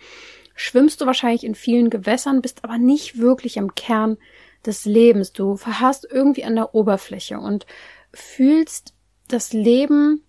schwimmst 0.55 1.01
du 1.01 1.07
wahrscheinlich 1.07 1.45
in 1.45 1.55
vielen 1.55 1.91
Gewässern, 1.91 2.41
bist 2.41 2.65
aber 2.65 2.79
nicht 2.79 3.19
wirklich 3.19 3.59
am 3.59 3.75
Kern 3.75 4.17
des 4.65 4.87
Lebens. 4.87 5.35
Du 5.35 5.57
verharrst 5.57 6.09
irgendwie 6.11 6.45
an 6.45 6.55
der 6.55 6.75
Oberfläche 6.75 7.39
und 7.39 7.67
fühlst 8.15 8.95
das 9.29 9.53
Leben 9.53 10.23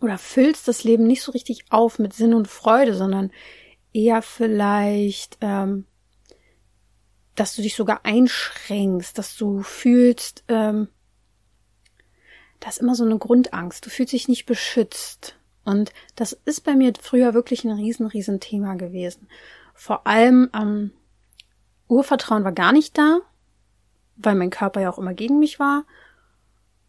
oder 0.00 0.18
füllst 0.18 0.68
das 0.68 0.84
Leben 0.84 1.06
nicht 1.06 1.22
so 1.22 1.32
richtig 1.32 1.64
auf 1.70 1.98
mit 1.98 2.12
Sinn 2.12 2.34
und 2.34 2.48
Freude, 2.48 2.94
sondern 2.94 3.30
eher 3.92 4.22
vielleicht 4.22 5.38
ähm, 5.40 5.86
dass 7.34 7.56
du 7.56 7.62
dich 7.62 7.74
sogar 7.74 8.04
einschränkst, 8.04 9.16
dass 9.18 9.36
du 9.36 9.62
fühlst, 9.62 10.44
ähm, 10.48 10.88
da 12.60 12.68
ist 12.68 12.78
immer 12.78 12.94
so 12.94 13.04
eine 13.04 13.18
Grundangst. 13.18 13.84
Du 13.84 13.90
fühlst 13.90 14.12
dich 14.12 14.28
nicht 14.28 14.46
beschützt. 14.46 15.36
Und 15.64 15.92
das 16.14 16.32
ist 16.44 16.62
bei 16.62 16.74
mir 16.74 16.92
früher 17.00 17.34
wirklich 17.34 17.64
ein 17.64 17.72
riesen, 17.72 18.06
riesen 18.06 18.40
Thema 18.40 18.76
gewesen. 18.76 19.28
Vor 19.74 20.06
allem 20.06 20.50
ähm, 20.54 20.92
Urvertrauen 21.88 22.44
war 22.44 22.52
gar 22.52 22.72
nicht 22.72 22.96
da, 22.96 23.20
weil 24.16 24.34
mein 24.34 24.50
Körper 24.50 24.80
ja 24.80 24.90
auch 24.90 24.98
immer 24.98 25.14
gegen 25.14 25.38
mich 25.38 25.58
war. 25.58 25.84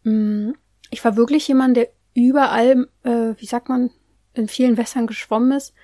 Mm, 0.04 0.52
ich 0.90 1.04
war 1.04 1.16
wirklich 1.16 1.48
jemand, 1.48 1.76
der 1.76 1.88
überall, 2.16 2.88
äh, 3.04 3.34
wie 3.36 3.46
sagt 3.46 3.68
man, 3.68 3.90
in 4.34 4.48
vielen 4.48 4.76
Wässern 4.76 5.06
geschwommen 5.06 5.52
ist. 5.52 5.74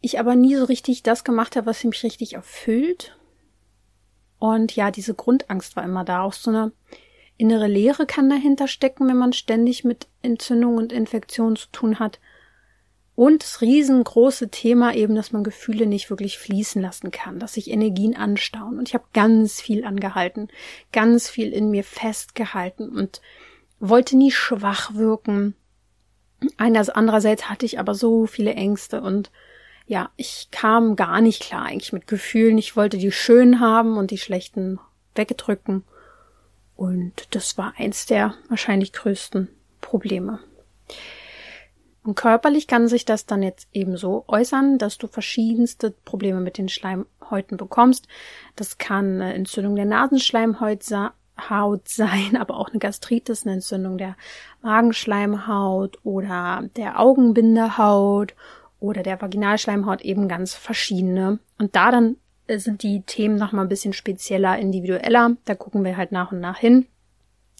Ich 0.00 0.18
aber 0.18 0.34
nie 0.34 0.56
so 0.56 0.64
richtig 0.64 1.02
das 1.02 1.24
gemacht 1.24 1.56
habe, 1.56 1.66
was 1.66 1.84
mich 1.84 2.02
richtig 2.02 2.34
erfüllt. 2.34 3.16
Und 4.38 4.74
ja, 4.74 4.90
diese 4.90 5.14
Grundangst 5.14 5.76
war 5.76 5.84
immer 5.84 6.04
da. 6.04 6.22
Auch 6.22 6.32
so 6.32 6.50
eine 6.50 6.72
innere 7.36 7.66
Leere 7.66 8.06
kann 8.06 8.30
dahinter 8.30 8.68
stecken, 8.68 9.06
wenn 9.08 9.18
man 9.18 9.34
ständig 9.34 9.84
mit 9.84 10.08
Entzündung 10.22 10.76
und 10.76 10.92
Infektion 10.92 11.56
zu 11.56 11.68
tun 11.70 11.98
hat. 11.98 12.18
Und 13.14 13.42
das 13.42 13.60
riesengroße 13.60 14.48
Thema 14.48 14.94
eben, 14.94 15.14
dass 15.14 15.32
man 15.32 15.44
Gefühle 15.44 15.84
nicht 15.84 16.08
wirklich 16.08 16.38
fließen 16.38 16.80
lassen 16.80 17.10
kann, 17.10 17.38
dass 17.38 17.52
sich 17.54 17.70
Energien 17.70 18.16
anstauen. 18.16 18.78
Und 18.78 18.88
ich 18.88 18.94
habe 18.94 19.04
ganz 19.12 19.60
viel 19.60 19.84
angehalten, 19.84 20.48
ganz 20.90 21.28
viel 21.28 21.52
in 21.52 21.70
mir 21.70 21.84
festgehalten 21.84 22.88
und 22.88 23.20
wollte 23.80 24.16
nie 24.16 24.30
schwach 24.30 24.94
wirken. 24.94 25.54
Andererseits 26.56 27.50
hatte 27.50 27.66
ich 27.66 27.78
aber 27.78 27.94
so 27.94 28.26
viele 28.26 28.54
Ängste 28.54 29.02
und 29.02 29.30
ja, 29.86 30.10
ich 30.16 30.48
kam 30.52 30.94
gar 30.94 31.20
nicht 31.20 31.42
klar 31.42 31.64
eigentlich 31.64 31.92
mit 31.92 32.06
Gefühlen. 32.06 32.58
Ich 32.58 32.76
wollte 32.76 32.96
die 32.96 33.10
schönen 33.10 33.58
haben 33.58 33.98
und 33.98 34.12
die 34.12 34.18
schlechten 34.18 34.78
weggedrücken. 35.16 35.82
Und 36.76 37.34
das 37.34 37.58
war 37.58 37.74
eins 37.76 38.06
der 38.06 38.34
wahrscheinlich 38.48 38.92
größten 38.92 39.48
Probleme. 39.80 40.38
Und 42.02 42.14
körperlich 42.14 42.66
kann 42.66 42.88
sich 42.88 43.04
das 43.04 43.26
dann 43.26 43.42
jetzt 43.42 43.68
eben 43.72 43.96
so 43.96 44.24
äußern, 44.28 44.78
dass 44.78 44.96
du 44.96 45.06
verschiedenste 45.06 45.90
Probleme 45.90 46.40
mit 46.40 46.56
den 46.56 46.68
Schleimhäuten 46.68 47.56
bekommst. 47.56 48.06
Das 48.56 48.78
kann 48.78 49.20
eine 49.20 49.34
Entzündung 49.34 49.76
der 49.76 49.86
Nasenschleimhaut 51.40 51.88
sein, 51.88 52.36
aber 52.40 52.56
auch 52.56 52.68
eine 52.68 52.78
Gastritis, 52.78 53.44
eine 53.44 53.54
Entzündung 53.54 53.98
der 53.98 54.16
Magenschleimhaut 54.62 55.98
oder 56.04 56.64
der 56.76 57.00
Augenbindehaut 57.00 58.34
oder 58.78 59.02
der 59.02 59.20
Vaginalschleimhaut 59.20 60.02
eben 60.02 60.28
ganz 60.28 60.54
verschiedene. 60.54 61.38
Und 61.58 61.76
da 61.76 61.90
dann 61.90 62.16
sind 62.48 62.82
die 62.82 63.02
Themen 63.02 63.36
nochmal 63.36 63.64
ein 63.64 63.68
bisschen 63.68 63.92
spezieller, 63.92 64.58
individueller. 64.58 65.36
Da 65.44 65.54
gucken 65.54 65.84
wir 65.84 65.96
halt 65.96 66.12
nach 66.12 66.32
und 66.32 66.40
nach 66.40 66.58
hin. 66.58 66.86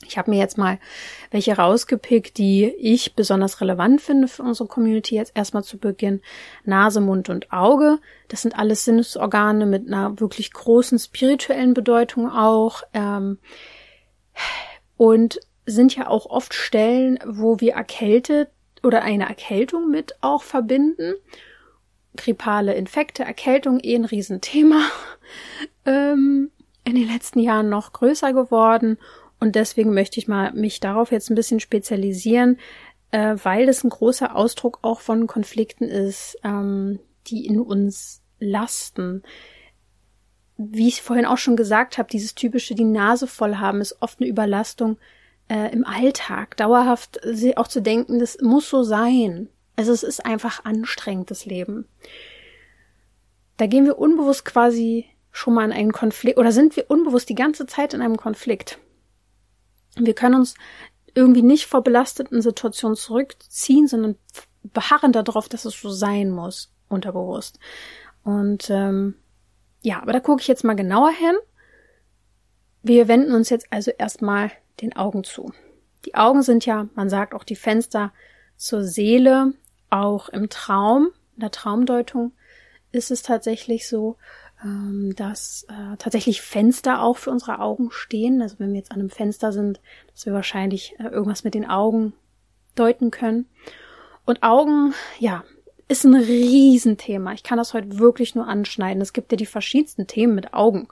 Ich 0.07 0.17
habe 0.17 0.31
mir 0.31 0.39
jetzt 0.39 0.57
mal 0.57 0.79
welche 1.31 1.57
rausgepickt, 1.57 2.39
die 2.39 2.65
ich 2.65 3.15
besonders 3.15 3.61
relevant 3.61 4.01
finde 4.01 4.29
für 4.29 4.43
unsere 4.43 4.69
Community. 4.69 5.15
Jetzt 5.15 5.33
erstmal 5.35 5.63
zu 5.63 5.79
Beginn 5.79 6.23
Nase, 6.65 7.01
Mund 7.01 7.29
und 7.29 7.53
Auge. 7.53 7.99
Das 8.29 8.43
sind 8.43 8.59
alles 8.59 8.85
Sinnesorgane 8.85 9.67
mit 9.67 9.87
einer 9.87 10.19
wirklich 10.19 10.53
großen 10.53 10.99
spirituellen 10.99 11.75
Bedeutung 11.75 12.31
auch. 12.31 12.83
Ähm, 12.95 13.39
und 14.97 15.41
sind 15.67 15.95
ja 15.95 16.09
auch 16.09 16.27
oft 16.27 16.55
Stellen, 16.55 17.19
wo 17.25 17.61
wir 17.61 17.75
erkältet 17.75 18.49
oder 18.83 19.03
eine 19.03 19.29
Erkältung 19.29 19.91
mit 19.91 20.15
auch 20.23 20.43
verbinden. 20.43 21.15
Grippale 22.17 22.75
Infekte, 22.75 23.25
Erkältung 23.25 23.81
eh 23.83 23.95
ein 23.95 24.05
Riesenthema. 24.05 24.83
Ähm, 25.87 26.51
in 26.85 26.97
den 26.97 27.07
letzten 27.07 27.39
Jahren 27.39 27.69
noch 27.69 27.93
größer 27.93 28.33
geworden 28.33 28.99
und 29.41 29.57
deswegen 29.57 29.95
möchte 29.95 30.21
ich 30.21 30.29
mal 30.29 30.53
mich 30.53 30.81
darauf 30.81 31.11
jetzt 31.11 31.31
ein 31.31 31.35
bisschen 31.35 31.61
spezialisieren, 31.61 32.59
äh, 33.11 33.37
weil 33.43 33.67
das 33.67 33.83
ein 33.83 33.91
großer 33.91 34.37
Ausdruck 34.37 34.79
auch 34.83 35.01
von 35.01 35.27
Konflikten 35.27 35.85
ist, 35.85 36.39
ähm, 36.45 37.01
die 37.27 37.47
in 37.47 37.59
uns 37.59 38.23
lasten. 38.39 39.23
Wie 40.57 40.89
ich 40.89 41.03
vorhin 41.03 41.25
auch 41.25 41.39
schon 41.39 41.57
gesagt 41.57 41.97
habe, 41.97 42.11
dieses 42.11 42.35
typische 42.35 42.75
die 42.75 42.85
Nase 42.85 43.27
voll 43.27 43.57
haben 43.57 43.81
ist 43.81 43.97
oft 44.01 44.21
eine 44.21 44.29
Überlastung 44.29 44.99
äh, 45.49 45.73
im 45.73 45.87
Alltag. 45.87 46.57
Dauerhaft 46.59 47.21
auch 47.57 47.69
zu 47.69 47.81
denken, 47.81 48.19
das 48.19 48.39
muss 48.43 48.69
so 48.69 48.83
sein. 48.83 49.49
Also 49.77 49.93
es 49.93 50.03
ist 50.03 50.27
einfach 50.27 50.67
anstrengend, 50.67 51.31
das 51.31 51.47
Leben. 51.47 51.89
Da 53.57 53.67
gehen 53.67 53.87
wir 53.87 53.99
unbewusst 53.99 54.45
quasi 54.45 55.07
schon 55.33 55.55
mal 55.55 55.65
in 55.65 55.73
einen 55.73 55.93
Konflikt 55.93 56.39
oder 56.39 56.53
sind 56.53 56.77
wir 56.77 56.91
unbewusst 56.91 57.29
die 57.31 57.35
ganze 57.35 57.65
Zeit 57.65 57.95
in 57.95 58.03
einem 58.03 58.19
Konflikt. 58.19 58.79
Wir 59.97 60.15
können 60.15 60.37
uns 60.37 60.55
irgendwie 61.15 61.43
nicht 61.43 61.67
vor 61.67 61.83
belasteten 61.83 62.43
Situationen 62.43 62.97
zurückziehen, 62.97 63.89
sondern 63.89 64.17
beharren 64.63 65.13
darauf, 65.13 65.49
dass 65.49 65.65
es 65.65 65.81
so 65.81 65.91
sein 65.91 66.31
muss, 66.31 66.73
unterbewusst. 66.89 67.59
Und 68.23 68.71
ähm, 68.71 69.15
ja, 69.83 70.03
aber 70.03 70.13
da 70.13 70.21
gucke 70.21 70.43
ich 70.43 70.49
jetzt 70.49 70.65
mal 70.65 70.77
genauer 70.77 71.11
hin. 71.11 71.35
Wir 72.83 73.09
wenden 73.09 73.35
uns 73.35 73.51
jetzt 73.51 73.67
also 73.71 73.91
erstmal 73.91 74.51
den 74.81 74.95
Augen 74.95 75.25
zu. 75.25 75.53
Die 76.05 76.15
Augen 76.15 76.43
sind 76.43 76.65
ja, 76.65 76.89
man 76.95 77.11
sagt 77.11 77.35
auch 77.35 77.45
die 77.45 77.57
Fenster 77.57 78.13
zur 78.57 78.85
Seele, 78.85 79.53
auch 79.91 80.29
im 80.29 80.49
Traum, 80.49 81.11
in 81.35 81.41
der 81.41 81.51
Traumdeutung 81.51 82.33
ist 82.93 83.11
es 83.11 83.23
tatsächlich 83.23 83.89
so 83.89 84.17
ähm, 84.65 85.15
dass 85.17 85.65
äh, 85.69 85.97
tatsächlich 85.99 86.43
Fenster 86.43 87.03
auch 87.03 87.17
für 87.17 87.31
unsere 87.31 87.61
Augen 87.61 87.91
stehen. 87.91 88.43
Also 88.43 88.59
wenn 88.59 88.71
wir 88.71 88.79
jetzt 88.79 88.93
an 88.93 89.01
einem 89.01 89.11
Fenster 89.11 89.53
sind, 89.53 89.81
dass 90.13 90.27
wir 90.27 90.33
wahrscheinlich 90.33 90.95
äh, 90.99 91.05
irgendwas 91.05 91.45
mit 91.45 91.55
den 91.55 91.69
Augen 91.69 92.13
deuten 92.75 93.11
können. 93.11 93.47
Und 94.27 94.43
Augen, 94.43 94.95
ja, 95.19 95.45
ist 95.89 96.05
ein 96.05 96.15
Riesenthema. 96.15 97.33
Ich 97.33 97.43
kann 97.43 97.59
das 97.59 97.75
heute 97.75 97.99
wirklich 97.99 98.37
nur 98.37 98.47
anschneiden. 98.47 99.03
Es 99.03 99.13
gibt 99.13 99.33
ja 99.33 99.37
die 99.37 99.47
verschiedensten 99.47 100.07
Themen 100.07 100.37
mit 100.37 100.55
Augen. 100.55 100.87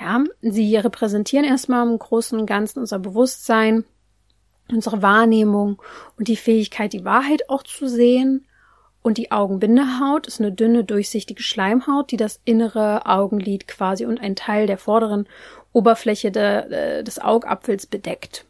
Ja, 0.00 0.24
sie 0.40 0.76
repräsentieren 0.76 1.44
erstmal 1.44 1.86
im 1.86 1.98
Großen 1.98 2.38
und 2.38 2.46
Ganzen 2.46 2.78
unser 2.78 2.98
Bewusstsein, 2.98 3.84
unsere 4.70 5.02
Wahrnehmung 5.02 5.82
und 6.16 6.28
die 6.28 6.36
Fähigkeit, 6.36 6.94
die 6.94 7.04
Wahrheit 7.04 7.50
auch 7.50 7.62
zu 7.64 7.86
sehen 7.86 8.46
und 9.02 9.16
die 9.16 9.32
Augenbindehaut 9.32 10.26
ist 10.26 10.40
eine 10.40 10.52
dünne, 10.52 10.84
durchsichtige 10.84 11.42
Schleimhaut, 11.42 12.10
die 12.10 12.18
das 12.18 12.40
innere 12.44 13.06
Augenlid 13.06 13.66
quasi 13.66 14.04
und 14.04 14.20
einen 14.20 14.36
Teil 14.36 14.66
der 14.66 14.76
vorderen 14.76 15.26
Oberfläche 15.72 16.30
de, 16.30 16.42
äh, 16.42 17.02
des 17.02 17.18
Augapfels 17.18 17.86
bedeckt. 17.86 18.44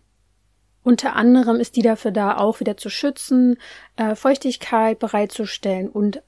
Unter 0.82 1.14
anderem 1.14 1.56
ist 1.56 1.76
die 1.76 1.82
dafür 1.82 2.10
da, 2.10 2.36
auch 2.36 2.58
wieder 2.58 2.76
zu 2.76 2.88
schützen, 2.88 3.58
äh, 3.96 4.14
Feuchtigkeit 4.14 4.98
bereitzustellen 4.98 5.88
und 5.88 6.22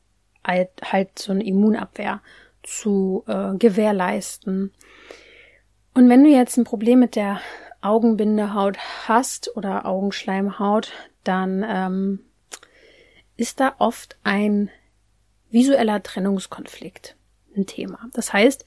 halt, 0.46 0.70
halt 0.84 1.18
so 1.18 1.32
eine 1.32 1.44
Immunabwehr 1.44 2.20
zu 2.62 3.24
äh, 3.26 3.56
gewährleisten. 3.56 4.72
Und 5.94 6.08
wenn 6.08 6.22
du 6.22 6.30
jetzt 6.30 6.56
ein 6.58 6.64
Problem 6.64 7.00
mit 7.00 7.16
der 7.16 7.40
Augenbindehaut 7.80 8.78
hast 9.08 9.56
oder 9.56 9.84
Augenschleimhaut, 9.86 10.92
dann 11.24 11.64
ähm, 11.66 12.20
ist 13.36 13.60
da 13.60 13.74
oft 13.78 14.16
ein 14.24 14.70
visueller 15.50 16.02
Trennungskonflikt 16.02 17.16
ein 17.56 17.66
Thema. 17.66 18.08
Das 18.12 18.32
heißt, 18.32 18.64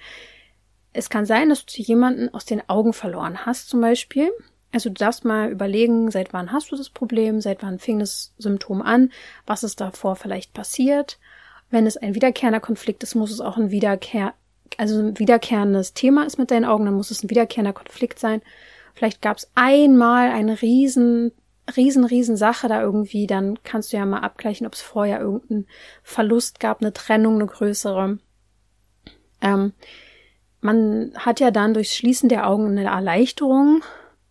es 0.93 1.09
kann 1.09 1.25
sein, 1.25 1.49
dass 1.49 1.65
du 1.65 1.81
jemanden 1.81 2.33
aus 2.33 2.45
den 2.45 2.67
Augen 2.69 2.93
verloren 2.93 3.45
hast, 3.45 3.69
zum 3.69 3.81
Beispiel. 3.81 4.31
Also 4.71 4.89
du 4.89 4.95
darfst 4.95 5.25
mal 5.25 5.49
überlegen, 5.49 6.11
seit 6.11 6.33
wann 6.33 6.51
hast 6.51 6.71
du 6.71 6.75
das 6.75 6.89
Problem, 6.89 7.41
seit 7.41 7.63
wann 7.63 7.79
fing 7.79 7.99
das 7.99 8.33
Symptom 8.37 8.81
an, 8.81 9.11
was 9.45 9.63
ist 9.63 9.81
davor 9.81 10.15
vielleicht 10.15 10.53
passiert. 10.53 11.19
Wenn 11.69 11.85
es 11.87 11.97
ein 11.97 12.15
wiederkehrender 12.15 12.59
Konflikt 12.59 13.03
ist, 13.03 13.15
muss 13.15 13.31
es 13.31 13.41
auch 13.41 13.57
ein 13.57 13.71
Wiederkehr, 13.71 14.33
also 14.77 14.99
ein 14.99 15.19
wiederkehrendes 15.19 15.93
Thema 15.93 16.25
ist 16.25 16.37
mit 16.37 16.51
deinen 16.51 16.65
Augen, 16.65 16.85
dann 16.85 16.93
muss 16.93 17.11
es 17.11 17.23
ein 17.23 17.29
wiederkehrender 17.29 17.73
Konflikt 17.73 18.19
sein. 18.19 18.41
Vielleicht 18.93 19.21
gab 19.21 19.37
es 19.37 19.49
einmal 19.55 20.29
einen 20.31 20.55
riesen 20.55 21.31
riesen, 21.75 22.05
riesen 22.05 22.37
Sache 22.37 22.67
da 22.67 22.81
irgendwie, 22.81 23.27
dann 23.27 23.61
kannst 23.63 23.91
du 23.91 23.97
ja 23.97 24.05
mal 24.05 24.19
abgleichen, 24.19 24.67
ob 24.67 24.73
es 24.73 24.81
vorher 24.81 25.19
irgendeinen 25.19 25.67
Verlust 26.03 26.59
gab, 26.59 26.81
eine 26.81 26.93
Trennung, 26.93 27.35
eine 27.35 27.47
größere. 27.47 28.19
Ähm, 29.41 29.73
man 30.61 31.13
hat 31.15 31.39
ja 31.39 31.51
dann 31.51 31.73
durchs 31.73 31.95
Schließen 31.95 32.29
der 32.29 32.47
Augen 32.47 32.67
eine 32.67 32.85
Erleichterung. 32.85 33.83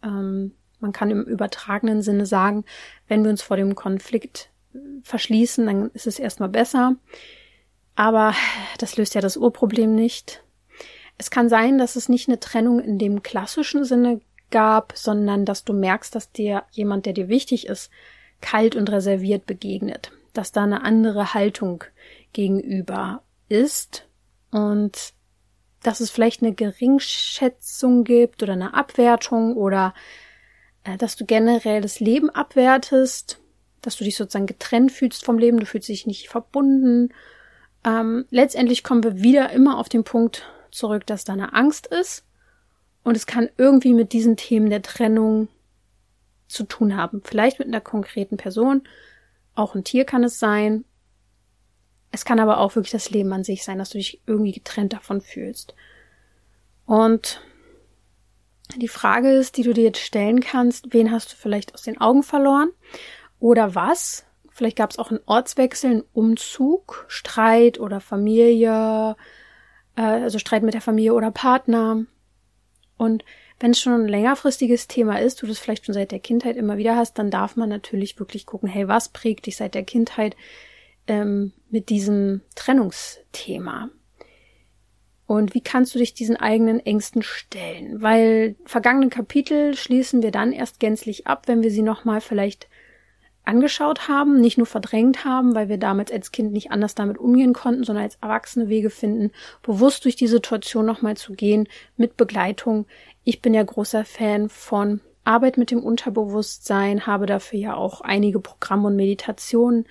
Ähm, 0.03 0.53
man 0.81 0.92
kann 0.92 1.11
im 1.11 1.23
übertragenen 1.23 2.03
Sinne 2.03 2.27
sagen, 2.27 2.64
wenn 3.09 3.23
wir 3.25 3.31
uns 3.31 3.42
vor 3.42 3.57
dem 3.57 3.75
Konflikt 3.75 4.51
verschließen, 5.03 5.66
dann 5.66 5.90
ist 5.90 6.07
es 6.07 6.18
erstmal 6.18 6.49
besser. 6.49 6.97
Aber 7.94 8.35
das 8.79 8.97
löst 8.97 9.14
ja 9.14 9.20
das 9.20 9.37
Urproblem 9.37 9.94
nicht. 9.94 10.42
Es 11.16 11.31
kann 11.31 11.49
sein, 11.49 11.79
dass 11.79 11.97
es 11.97 12.09
nicht 12.09 12.29
eine 12.29 12.40
Trennung 12.40 12.81
in 12.81 12.99
dem 12.99 13.23
klassischen 13.23 13.85
Sinne 13.85 14.20
gab, 14.55 14.93
sondern 14.97 15.45
dass 15.45 15.64
du 15.64 15.73
merkst, 15.73 16.14
dass 16.14 16.31
dir 16.31 16.62
jemand, 16.71 17.07
der 17.07 17.12
dir 17.12 17.29
wichtig 17.29 17.67
ist, 17.67 17.90
kalt 18.40 18.77
und 18.77 18.88
reserviert 18.88 19.47
begegnet, 19.47 20.12
dass 20.33 20.53
da 20.53 20.62
eine 20.62 20.85
andere 20.85 21.35
Haltung 21.35 21.83
gegenüber 22.33 23.25
ist 23.49 24.07
und 24.53 25.12
dass 25.83 25.99
es 25.99 26.12
vielleicht 26.12 26.40
eine 26.40 26.55
Geringschätzung 26.55 28.05
gibt 28.05 28.45
oder 28.45 28.53
eine 28.53 28.75
Abwertung 28.75 29.57
oder 29.57 29.93
äh, 30.85 30.97
dass 30.99 31.17
du 31.17 31.27
generell 31.27 31.81
das 31.81 31.99
Leben 31.99 32.31
abwertest, 32.31 33.40
dass 33.83 33.97
du 33.97 34.05
dich 34.05 34.17
sozusagen 34.17 34.47
getrennt 34.47 34.93
fühlst 34.93 35.25
vom 35.25 35.37
Leben, 35.37 35.59
du 35.59 35.67
fühlst 35.67 35.88
dich 35.88 36.07
nicht 36.07 36.29
verbunden. 36.29 37.12
Ähm, 37.85 38.25
letztendlich 38.31 38.85
kommen 38.85 39.03
wir 39.03 39.21
wieder 39.21 39.51
immer 39.51 39.79
auf 39.79 39.88
den 39.88 40.05
Punkt 40.05 40.49
zurück, 40.71 41.07
dass 41.07 41.25
da 41.25 41.33
eine 41.33 41.55
Angst 41.55 41.88
ist 41.88 42.25
und 43.05 43.17
es 43.17 43.27
kann 43.27 43.49
irgendwie 43.57 43.95
mit 43.95 44.12
diesen 44.12 44.37
Themen 44.37 44.71
der 44.71 44.83
Trennung 44.83 45.49
zu 46.49 46.64
tun 46.64 46.97
haben. 46.97 47.23
Vielleicht 47.23 47.59
mit 47.59 47.69
einer 47.69 47.81
konkreten 47.81 48.37
Person, 48.37 48.83
auch 49.55 49.75
ein 49.75 49.85
Tier 49.85 50.05
kann 50.05 50.25
es 50.25 50.38
sein. 50.38 50.85
Es 52.11 52.25
kann 52.25 52.40
aber 52.40 52.59
auch 52.59 52.75
wirklich 52.75 52.93
das 52.93 53.11
Leben 53.11 53.33
an 53.33 53.45
sich 53.45 53.64
sein, 53.64 53.79
dass 53.79 53.90
du 53.90 53.99
dich 53.99 54.21
irgendwie 54.27 54.53
getrennt 54.53 54.93
davon 54.93 55.21
fühlst. 55.21 55.75
Und 56.87 57.40
die 58.77 58.88
Frage 58.88 59.31
ist, 59.31 59.57
die 59.57 59.62
du 59.62 59.75
dir 59.75 59.85
jetzt 59.85 60.01
stellen 60.01 60.40
kannst, 60.40 60.93
wen 60.93 61.11
hast 61.11 61.33
du 61.33 61.37
vielleicht 61.37 61.75
aus 61.75 61.83
den 61.83 62.01
Augen 62.01 62.23
verloren? 62.23 62.71
Oder 63.38 63.75
was? 63.75 64.25
Vielleicht 64.51 64.77
gab 64.77 64.90
es 64.90 64.99
auch 64.99 65.11
einen 65.11 65.21
Ortswechsel, 65.27 65.90
einen 65.90 66.05
Umzug, 66.12 67.05
Streit 67.09 67.81
oder 67.81 68.01
Familie, 68.01 69.17
äh, 69.97 70.03
also 70.03 70.38
Streit 70.38 70.62
mit 70.62 70.75
der 70.75 70.81
Familie 70.81 71.14
oder 71.14 71.31
Partner. 71.31 72.05
Und 72.96 73.24
wenn 73.61 73.72
es 73.72 73.80
schon 73.80 73.92
ein 73.92 74.09
längerfristiges 74.09 74.88
Thema 74.88 75.20
ist, 75.20 75.42
du 75.42 75.46
das 75.46 75.59
vielleicht 75.59 75.87
schon 75.87 75.94
seit 75.94 76.12
der 76.12 76.18
Kindheit 76.18 76.57
immer 76.57 76.76
wieder 76.76 76.96
hast, 76.96 77.18
dann 77.18 77.30
darf 77.30 77.57
man 77.57 77.68
natürlich 77.68 78.18
wirklich 78.18 78.46
gucken, 78.46 78.68
hey, 78.68 78.88
was 78.88 79.09
prägt 79.09 79.46
dich 79.46 79.57
seit 79.57 79.74
der 79.74 79.85
Kindheit 79.85 80.37
ähm, 81.07 81.52
mit 81.70 81.88
diesem 81.88 82.40
Trennungsthema? 82.54 83.90
Und 85.26 85.54
wie 85.54 85.62
kannst 85.62 85.94
du 85.94 85.98
dich 85.98 86.12
diesen 86.12 86.37
eigenen 86.37 86.80
Ängsten 86.80 87.22
stellen? 87.22 88.02
Weil 88.02 88.57
vergangene 88.66 89.09
Kapitel 89.09 89.74
schließen 89.74 90.22
wir 90.22 90.30
dann 90.30 90.52
erst 90.52 90.80
gänzlich 90.80 91.26
ab, 91.26 91.44
wenn 91.48 91.62
wir 91.62 91.70
sie 91.70 91.83
nochmal 91.83 92.20
vielleicht 92.20 92.68
angeschaut 93.44 94.09
haben, 94.09 94.40
nicht 94.40 94.59
nur 94.59 94.66
verdrängt 94.66 95.24
haben, 95.24 95.54
weil 95.54 95.68
wir 95.68 95.78
damals 95.78 96.11
als 96.11 96.33
Kind 96.33 96.52
nicht 96.52 96.70
anders 96.70 96.94
damit 96.94 97.18
umgehen 97.18 97.52
konnten, 97.52 97.85
sondern 97.85 98.04
als 98.04 98.18
Erwachsene 98.20 98.68
Wege 98.68 98.90
finden, 98.90 99.33
bewusst 99.62 100.04
durch 100.04 100.16
die 100.16 100.26
Situation 100.26 100.87
nochmal 100.87 101.16
zu 101.16 101.33
gehen, 101.33 101.68
mit 101.96 102.16
Begleitung. 102.16 102.87
Ich 103.22 103.42
bin 103.42 103.54
ja 103.54 103.62
großer 103.62 104.04
Fan 104.04 104.48
von 104.48 105.00
Arbeit 105.24 105.57
mit 105.57 105.70
dem 105.70 105.83
Unterbewusstsein, 105.83 107.07
habe 107.07 107.26
dafür 107.26 107.59
ja 107.59 107.74
auch 107.74 108.00
einige 108.02 108.40
Programme 108.40 108.88
und 108.88 108.96
Meditationen 108.96 109.87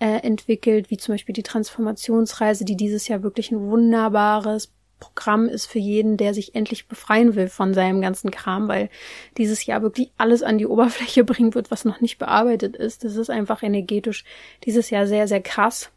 äh, 0.00 0.18
entwickelt, 0.22 0.90
wie 0.90 0.96
zum 0.96 1.14
Beispiel 1.14 1.32
die 1.32 1.44
Transformationsreise, 1.44 2.64
die 2.64 2.76
dieses 2.76 3.06
Jahr 3.06 3.22
wirklich 3.22 3.52
ein 3.52 3.70
wunderbares 3.70 4.72
Programm 5.02 5.48
ist 5.48 5.66
für 5.66 5.80
jeden, 5.80 6.16
der 6.16 6.32
sich 6.32 6.54
endlich 6.54 6.86
befreien 6.86 7.34
will 7.34 7.48
von 7.48 7.74
seinem 7.74 8.00
ganzen 8.00 8.30
Kram, 8.30 8.68
weil 8.68 8.88
dieses 9.36 9.66
Jahr 9.66 9.82
wirklich 9.82 10.12
alles 10.16 10.44
an 10.44 10.58
die 10.58 10.66
Oberfläche 10.66 11.24
bringen 11.30 11.54
wird, 11.56 11.72
was 11.72 11.84
noch 11.84 12.00
nicht 12.00 12.18
bearbeitet 12.18 12.76
ist. 12.76 13.02
Das 13.02 13.16
ist 13.16 13.28
einfach 13.28 13.64
energetisch 13.64 14.24
dieses 14.62 14.90
Jahr 14.90 15.08
sehr, 15.08 15.26
sehr 15.26 15.42
krass. 15.42 15.90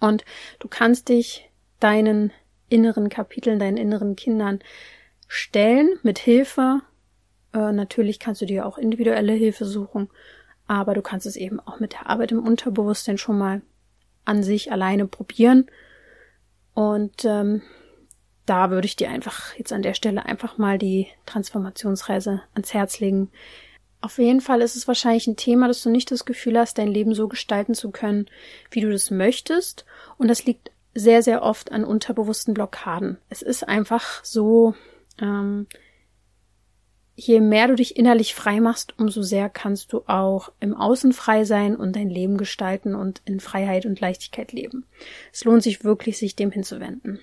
Und 0.00 0.24
du 0.60 0.68
kannst 0.68 1.10
dich 1.10 1.50
deinen 1.78 2.32
inneren 2.70 3.10
Kapiteln, 3.10 3.58
deinen 3.58 3.76
inneren 3.76 4.16
Kindern 4.16 4.60
stellen 5.28 5.98
mit 6.02 6.18
Hilfe. 6.18 6.80
Äh, 7.52 7.72
natürlich 7.72 8.18
kannst 8.18 8.40
du 8.40 8.46
dir 8.46 8.64
auch 8.64 8.78
individuelle 8.78 9.34
Hilfe 9.34 9.66
suchen, 9.66 10.08
aber 10.66 10.94
du 10.94 11.02
kannst 11.02 11.26
es 11.26 11.36
eben 11.36 11.60
auch 11.60 11.80
mit 11.80 11.92
der 11.92 12.08
Arbeit 12.08 12.32
im 12.32 12.42
Unterbewusstsein 12.42 13.18
schon 13.18 13.36
mal 13.36 13.60
an 14.24 14.42
sich 14.42 14.72
alleine 14.72 15.06
probieren. 15.06 15.66
Und 16.74 17.24
ähm, 17.24 17.62
da 18.46 18.70
würde 18.70 18.86
ich 18.86 18.96
dir 18.96 19.08
einfach 19.10 19.54
jetzt 19.54 19.72
an 19.72 19.82
der 19.82 19.94
Stelle 19.94 20.26
einfach 20.26 20.58
mal 20.58 20.76
die 20.78 21.08
Transformationsreise 21.26 22.42
ans 22.52 22.74
Herz 22.74 23.00
legen. 23.00 23.30
Auf 24.00 24.18
jeden 24.18 24.42
Fall 24.42 24.60
ist 24.60 24.76
es 24.76 24.86
wahrscheinlich 24.86 25.26
ein 25.26 25.36
Thema, 25.36 25.66
dass 25.66 25.82
du 25.82 25.88
nicht 25.88 26.10
das 26.10 26.26
Gefühl 26.26 26.58
hast, 26.58 26.76
dein 26.76 26.88
Leben 26.88 27.14
so 27.14 27.26
gestalten 27.26 27.74
zu 27.74 27.90
können, 27.90 28.26
wie 28.70 28.82
du 28.82 28.90
das 28.90 29.10
möchtest. 29.10 29.86
Und 30.18 30.28
das 30.28 30.44
liegt 30.44 30.72
sehr, 30.94 31.22
sehr 31.22 31.42
oft 31.42 31.72
an 31.72 31.84
unterbewussten 31.84 32.52
Blockaden. 32.52 33.16
Es 33.30 33.40
ist 33.40 33.66
einfach 33.66 34.22
so, 34.22 34.74
ähm, 35.20 35.66
je 37.16 37.40
mehr 37.40 37.68
du 37.68 37.76
dich 37.76 37.96
innerlich 37.96 38.34
frei 38.34 38.60
machst, 38.60 38.98
umso 38.98 39.22
sehr 39.22 39.48
kannst 39.48 39.92
du 39.92 40.02
auch 40.06 40.50
im 40.60 40.74
Außen 40.74 41.12
frei 41.12 41.44
sein 41.44 41.76
und 41.76 41.94
dein 41.94 42.10
Leben 42.10 42.36
gestalten 42.36 42.94
und 42.94 43.22
in 43.24 43.40
Freiheit 43.40 43.86
und 43.86 44.00
Leichtigkeit 44.00 44.52
leben. 44.52 44.86
Es 45.32 45.44
lohnt 45.44 45.62
sich 45.62 45.84
wirklich, 45.84 46.18
sich 46.18 46.34
dem 46.34 46.50
hinzuwenden. 46.50 47.20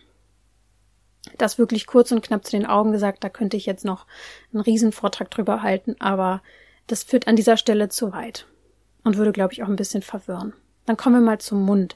Das 1.37 1.59
wirklich 1.59 1.85
kurz 1.85 2.11
und 2.11 2.23
knapp 2.23 2.45
zu 2.45 2.51
den 2.51 2.65
Augen 2.65 2.91
gesagt, 2.91 3.23
da 3.23 3.29
könnte 3.29 3.57
ich 3.57 3.65
jetzt 3.65 3.85
noch 3.85 4.07
einen 4.53 4.61
Riesenvortrag 4.61 5.29
drüber 5.29 5.61
halten, 5.61 5.95
aber 5.99 6.41
das 6.87 7.03
führt 7.03 7.27
an 7.27 7.35
dieser 7.35 7.57
Stelle 7.57 7.89
zu 7.89 8.11
weit 8.11 8.47
und 9.03 9.17
würde, 9.17 9.31
glaube 9.31 9.53
ich, 9.53 9.61
auch 9.61 9.67
ein 9.67 9.75
bisschen 9.75 10.01
verwirren. 10.01 10.53
Dann 10.85 10.97
kommen 10.97 11.17
wir 11.17 11.21
mal 11.21 11.39
zum 11.39 11.63
Mund, 11.63 11.95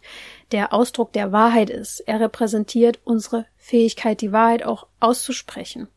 der 0.52 0.72
Ausdruck 0.72 1.12
der 1.14 1.32
Wahrheit 1.32 1.72
ist. 1.72 2.02
Er 2.02 2.20
repräsentiert 2.20 3.00
unsere 3.04 3.48
Fähigkeit, 3.58 4.22
die 4.22 4.32
Wahrheit 4.32 4.64
auch 4.64 4.86
auszusprechen 5.00 5.88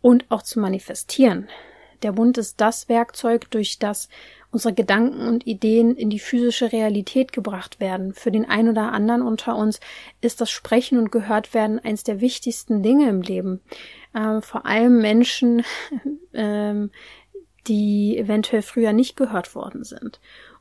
und 0.00 0.24
auch 0.28 0.42
zu 0.42 0.60
manifestieren. 0.60 1.48
Der 2.02 2.12
Mund 2.12 2.38
ist 2.38 2.60
das 2.60 2.88
Werkzeug, 2.88 3.50
durch 3.50 3.78
das 3.78 4.08
unsere 4.50 4.72
Gedanken 4.72 5.26
und 5.26 5.46
Ideen 5.46 5.94
in 5.94 6.10
die 6.10 6.20
physische 6.20 6.72
Realität 6.72 7.32
gebracht 7.32 7.80
werden. 7.80 8.14
Für 8.14 8.30
den 8.30 8.48
einen 8.48 8.70
oder 8.70 8.92
anderen 8.92 9.22
unter 9.22 9.56
uns 9.56 9.80
ist 10.20 10.40
das 10.40 10.50
Sprechen 10.50 10.98
und 10.98 11.12
gehört 11.12 11.52
werden 11.52 11.78
eins 11.78 12.02
der 12.02 12.20
wichtigsten 12.20 12.82
Dinge 12.82 13.08
im 13.08 13.20
Leben. 13.20 13.60
Ähm, 14.14 14.40
vor 14.40 14.64
allem 14.64 15.00
Menschen, 15.00 15.64
ähm, 16.32 16.90
die 17.66 18.16
eventuell 18.16 18.62
früher 18.62 18.92
nicht 18.92 19.16
gehört 19.16 19.54
worden 19.54 19.84
sind. 19.84 20.20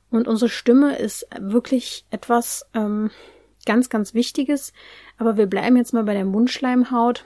Und 0.10 0.28
unsere 0.28 0.50
Stimme 0.50 0.98
ist 0.98 1.28
wirklich 1.40 2.06
etwas 2.12 2.66
ähm, 2.74 3.12
ganz, 3.66 3.90
ganz 3.90 4.14
Wichtiges. 4.14 4.74
Aber 5.18 5.38
wir 5.38 5.48
bleiben 5.48 5.78
jetzt 5.78 5.94
mal 5.94 6.04
bei 6.04 6.14
der 6.14 6.26
Mundschleimhaut 6.26 7.26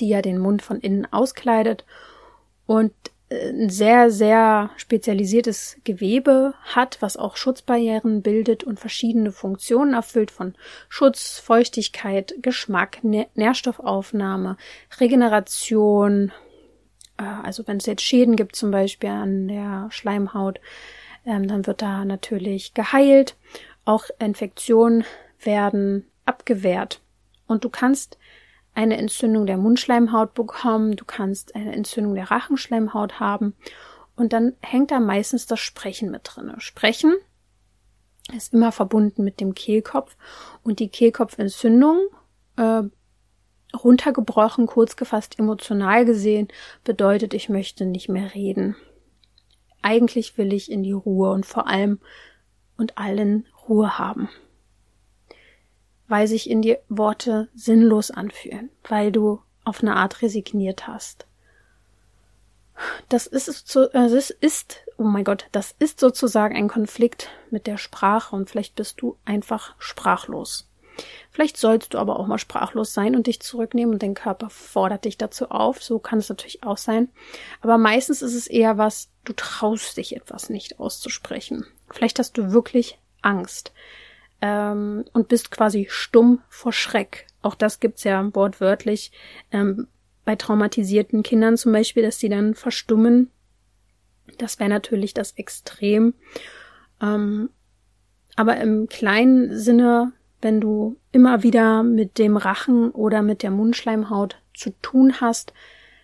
die 0.00 0.08
ja 0.08 0.22
den 0.22 0.38
Mund 0.38 0.62
von 0.62 0.80
innen 0.80 1.06
auskleidet 1.12 1.84
und 2.66 2.92
äh, 3.28 3.50
ein 3.50 3.70
sehr, 3.70 4.10
sehr 4.10 4.70
spezialisiertes 4.76 5.78
Gewebe 5.84 6.54
hat, 6.62 6.98
was 7.00 7.16
auch 7.16 7.36
Schutzbarrieren 7.36 8.22
bildet 8.22 8.64
und 8.64 8.80
verschiedene 8.80 9.32
Funktionen 9.32 9.94
erfüllt 9.94 10.30
von 10.30 10.54
Schutz, 10.88 11.38
Feuchtigkeit, 11.38 12.34
Geschmack, 12.40 12.98
Nährstoffaufnahme, 13.02 14.56
Regeneration. 15.00 16.32
Äh, 17.18 17.24
also 17.24 17.66
wenn 17.66 17.78
es 17.78 17.86
jetzt 17.86 18.02
Schäden 18.02 18.36
gibt, 18.36 18.56
zum 18.56 18.70
Beispiel 18.70 19.10
an 19.10 19.48
der 19.48 19.88
Schleimhaut, 19.90 20.60
ähm, 21.26 21.48
dann 21.48 21.66
wird 21.66 21.82
da 21.82 22.04
natürlich 22.04 22.74
geheilt. 22.74 23.36
Auch 23.84 24.04
Infektionen 24.18 25.04
werden 25.42 26.06
abgewehrt. 26.24 27.00
Und 27.46 27.64
du 27.64 27.70
kannst 27.70 28.18
eine 28.78 28.96
Entzündung 28.96 29.44
der 29.44 29.56
Mundschleimhaut 29.56 30.34
bekommen, 30.34 30.94
du 30.94 31.04
kannst 31.04 31.56
eine 31.56 31.74
Entzündung 31.74 32.14
der 32.14 32.30
Rachenschleimhaut 32.30 33.18
haben 33.18 33.54
und 34.14 34.32
dann 34.32 34.54
hängt 34.62 34.92
da 34.92 35.00
meistens 35.00 35.48
das 35.48 35.58
Sprechen 35.58 36.12
mit 36.12 36.20
drin. 36.22 36.54
Sprechen 36.58 37.12
ist 38.36 38.54
immer 38.54 38.70
verbunden 38.70 39.24
mit 39.24 39.40
dem 39.40 39.54
Kehlkopf 39.54 40.16
und 40.62 40.78
die 40.78 40.90
Kehlkopfentzündung 40.90 42.06
äh, 42.56 42.82
runtergebrochen, 43.76 44.68
kurz 44.68 44.94
gefasst, 44.94 45.40
emotional 45.40 46.04
gesehen, 46.04 46.46
bedeutet, 46.84 47.34
ich 47.34 47.48
möchte 47.48 47.84
nicht 47.84 48.08
mehr 48.08 48.32
reden. 48.32 48.76
Eigentlich 49.82 50.38
will 50.38 50.52
ich 50.52 50.70
in 50.70 50.84
die 50.84 50.92
Ruhe 50.92 51.32
und 51.32 51.46
vor 51.46 51.66
allem 51.66 51.98
und 52.76 52.96
allen 52.96 53.44
Ruhe 53.68 53.98
haben 53.98 54.28
weil 56.08 56.26
sich 56.26 56.50
in 56.50 56.62
dir 56.62 56.80
Worte 56.88 57.48
sinnlos 57.54 58.10
anfühlen, 58.10 58.70
weil 58.88 59.12
du 59.12 59.40
auf 59.64 59.82
eine 59.82 59.96
Art 59.96 60.22
resigniert 60.22 60.86
hast. 60.86 61.26
Das 63.08 63.26
ist, 63.26 63.76
äh, 63.76 63.88
das 63.92 64.30
ist, 64.30 64.84
oh 64.96 65.04
mein 65.04 65.24
Gott, 65.24 65.46
das 65.52 65.74
ist 65.78 66.00
sozusagen 66.00 66.56
ein 66.56 66.68
Konflikt 66.68 67.28
mit 67.50 67.66
der 67.66 67.76
Sprache 67.76 68.34
und 68.34 68.48
vielleicht 68.48 68.76
bist 68.76 69.00
du 69.00 69.16
einfach 69.24 69.74
sprachlos. 69.78 70.68
Vielleicht 71.30 71.56
sollst 71.56 71.94
du 71.94 71.98
aber 71.98 72.18
auch 72.18 72.26
mal 72.26 72.38
sprachlos 72.38 72.92
sein 72.92 73.14
und 73.14 73.28
dich 73.28 73.40
zurücknehmen 73.40 73.94
und 73.94 74.02
dein 74.02 74.14
Körper 74.14 74.50
fordert 74.50 75.04
dich 75.04 75.16
dazu 75.16 75.50
auf. 75.50 75.82
So 75.82 76.00
kann 76.00 76.18
es 76.18 76.28
natürlich 76.28 76.64
auch 76.64 76.78
sein. 76.78 77.08
Aber 77.60 77.78
meistens 77.78 78.20
ist 78.20 78.34
es 78.34 78.48
eher 78.48 78.78
was, 78.78 79.08
du 79.24 79.32
traust 79.32 79.96
dich 79.96 80.16
etwas 80.16 80.50
nicht 80.50 80.80
auszusprechen. 80.80 81.66
Vielleicht 81.88 82.18
hast 82.18 82.36
du 82.36 82.50
wirklich 82.52 82.98
Angst 83.22 83.72
ähm, 84.40 85.04
und 85.12 85.28
bist 85.28 85.50
quasi 85.50 85.86
stumm 85.90 86.42
vor 86.48 86.72
Schreck. 86.72 87.26
Auch 87.42 87.54
das 87.54 87.80
gibt's 87.80 88.04
ja 88.04 88.34
wortwörtlich 88.34 89.12
ähm, 89.52 89.88
bei 90.24 90.36
traumatisierten 90.36 91.22
Kindern 91.22 91.56
zum 91.56 91.72
Beispiel, 91.72 92.02
dass 92.02 92.18
sie 92.18 92.28
dann 92.28 92.54
verstummen. 92.54 93.30
Das 94.36 94.58
wäre 94.58 94.68
natürlich 94.68 95.14
das 95.14 95.32
Extrem. 95.32 96.14
Ähm, 97.00 97.50
aber 98.36 98.58
im 98.58 98.88
kleinen 98.88 99.56
Sinne 99.58 100.12
wenn 100.40 100.60
du 100.60 100.96
immer 101.12 101.42
wieder 101.42 101.82
mit 101.82 102.18
dem 102.18 102.36
Rachen 102.36 102.90
oder 102.90 103.22
mit 103.22 103.42
der 103.42 103.50
Mundschleimhaut 103.50 104.36
zu 104.54 104.70
tun 104.82 105.20
hast, 105.20 105.52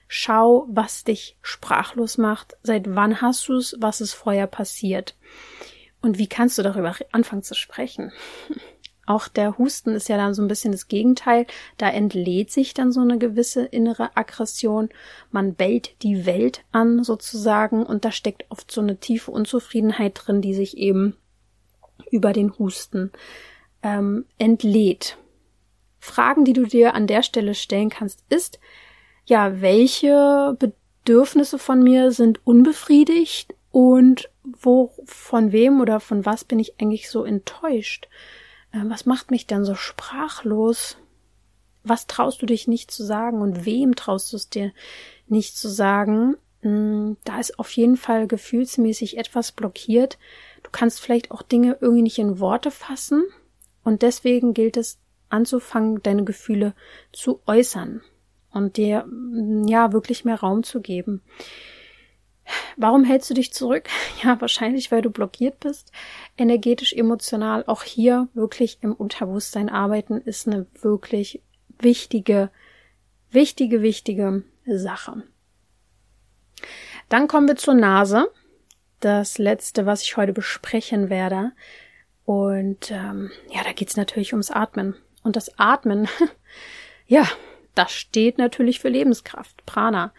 schau, 0.08 0.66
was 0.68 1.04
dich 1.04 1.36
sprachlos 1.42 2.18
macht. 2.18 2.56
Seit 2.62 2.94
wann 2.94 3.20
hast 3.20 3.48
du 3.48 3.54
es? 3.54 3.76
Was 3.78 4.00
ist 4.00 4.12
vorher 4.12 4.46
passiert? 4.46 5.16
Und 6.04 6.18
wie 6.18 6.26
kannst 6.26 6.58
du 6.58 6.62
darüber 6.62 6.94
anfangen 7.12 7.42
zu 7.42 7.54
sprechen? 7.54 8.12
Auch 9.06 9.26
der 9.26 9.56
Husten 9.56 9.94
ist 9.94 10.10
ja 10.10 10.18
dann 10.18 10.34
so 10.34 10.42
ein 10.42 10.48
bisschen 10.48 10.72
das 10.72 10.86
Gegenteil. 10.86 11.46
Da 11.78 11.88
entlädt 11.88 12.50
sich 12.50 12.74
dann 12.74 12.92
so 12.92 13.00
eine 13.00 13.16
gewisse 13.16 13.64
innere 13.64 14.14
Aggression. 14.14 14.90
Man 15.30 15.54
bellt 15.54 16.02
die 16.02 16.26
Welt 16.26 16.62
an 16.72 17.04
sozusagen 17.04 17.86
und 17.86 18.04
da 18.04 18.12
steckt 18.12 18.44
oft 18.50 18.70
so 18.70 18.82
eine 18.82 18.98
tiefe 18.98 19.30
Unzufriedenheit 19.30 20.20
drin, 20.22 20.42
die 20.42 20.52
sich 20.52 20.76
eben 20.76 21.16
über 22.10 22.34
den 22.34 22.58
Husten 22.58 23.10
ähm, 23.82 24.26
entlädt. 24.36 25.16
Fragen, 26.00 26.44
die 26.44 26.52
du 26.52 26.64
dir 26.64 26.94
an 26.94 27.06
der 27.06 27.22
Stelle 27.22 27.54
stellen 27.54 27.88
kannst, 27.88 28.24
ist, 28.28 28.58
ja, 29.24 29.62
welche 29.62 30.54
Bedürfnisse 30.58 31.58
von 31.58 31.82
mir 31.82 32.12
sind 32.12 32.46
unbefriedigt 32.46 33.54
und 33.74 34.30
wo, 34.44 34.92
von 35.04 35.50
wem 35.50 35.80
oder 35.80 35.98
von 35.98 36.24
was 36.24 36.44
bin 36.44 36.60
ich 36.60 36.80
eigentlich 36.80 37.10
so 37.10 37.24
enttäuscht? 37.24 38.08
Äh, 38.70 38.82
was 38.84 39.04
macht 39.04 39.32
mich 39.32 39.48
dann 39.48 39.64
so 39.64 39.74
sprachlos? 39.74 40.96
Was 41.82 42.06
traust 42.06 42.40
du 42.40 42.46
dich 42.46 42.68
nicht 42.68 42.92
zu 42.92 43.02
sagen 43.02 43.42
und 43.42 43.66
wem 43.66 43.96
traust 43.96 44.32
du 44.32 44.36
es 44.36 44.48
dir 44.48 44.70
nicht 45.26 45.56
zu 45.56 45.66
sagen? 45.68 46.36
Hm, 46.60 47.16
da 47.24 47.40
ist 47.40 47.58
auf 47.58 47.72
jeden 47.72 47.96
Fall 47.96 48.28
gefühlsmäßig 48.28 49.18
etwas 49.18 49.50
blockiert. 49.50 50.18
Du 50.62 50.70
kannst 50.70 51.00
vielleicht 51.00 51.32
auch 51.32 51.42
Dinge 51.42 51.76
irgendwie 51.80 52.02
nicht 52.02 52.20
in 52.20 52.38
Worte 52.38 52.70
fassen 52.70 53.24
und 53.82 54.02
deswegen 54.02 54.54
gilt 54.54 54.76
es 54.76 55.00
anzufangen, 55.30 56.00
deine 56.00 56.22
Gefühle 56.22 56.74
zu 57.12 57.40
äußern 57.48 58.02
und 58.52 58.76
dir 58.76 59.04
ja 59.66 59.92
wirklich 59.92 60.24
mehr 60.24 60.38
Raum 60.38 60.62
zu 60.62 60.80
geben. 60.80 61.22
Warum 62.76 63.04
hältst 63.04 63.30
du 63.30 63.34
dich 63.34 63.52
zurück? 63.52 63.88
Ja, 64.22 64.40
wahrscheinlich, 64.40 64.90
weil 64.90 65.02
du 65.02 65.10
blockiert 65.10 65.60
bist. 65.60 65.92
Energetisch, 66.38 66.92
emotional. 66.92 67.64
Auch 67.66 67.82
hier 67.82 68.28
wirklich 68.32 68.78
im 68.80 68.94
Unterbewusstsein 68.94 69.68
arbeiten 69.68 70.20
ist 70.20 70.46
eine 70.46 70.66
wirklich 70.80 71.42
wichtige, 71.78 72.50
wichtige, 73.30 73.82
wichtige 73.82 74.44
Sache. 74.66 75.24
Dann 77.08 77.28
kommen 77.28 77.48
wir 77.48 77.56
zur 77.56 77.74
Nase. 77.74 78.30
Das 79.00 79.36
letzte, 79.36 79.84
was 79.84 80.02
ich 80.02 80.16
heute 80.16 80.32
besprechen 80.32 81.10
werde. 81.10 81.52
Und 82.24 82.90
ähm, 82.90 83.30
ja, 83.52 83.62
da 83.62 83.72
geht's 83.72 83.96
natürlich 83.96 84.32
ums 84.32 84.50
Atmen. 84.50 84.96
Und 85.22 85.36
das 85.36 85.58
Atmen, 85.58 86.08
ja, 87.06 87.28
das 87.74 87.92
steht 87.92 88.38
natürlich 88.38 88.80
für 88.80 88.88
Lebenskraft, 88.88 89.66
Prana. 89.66 90.12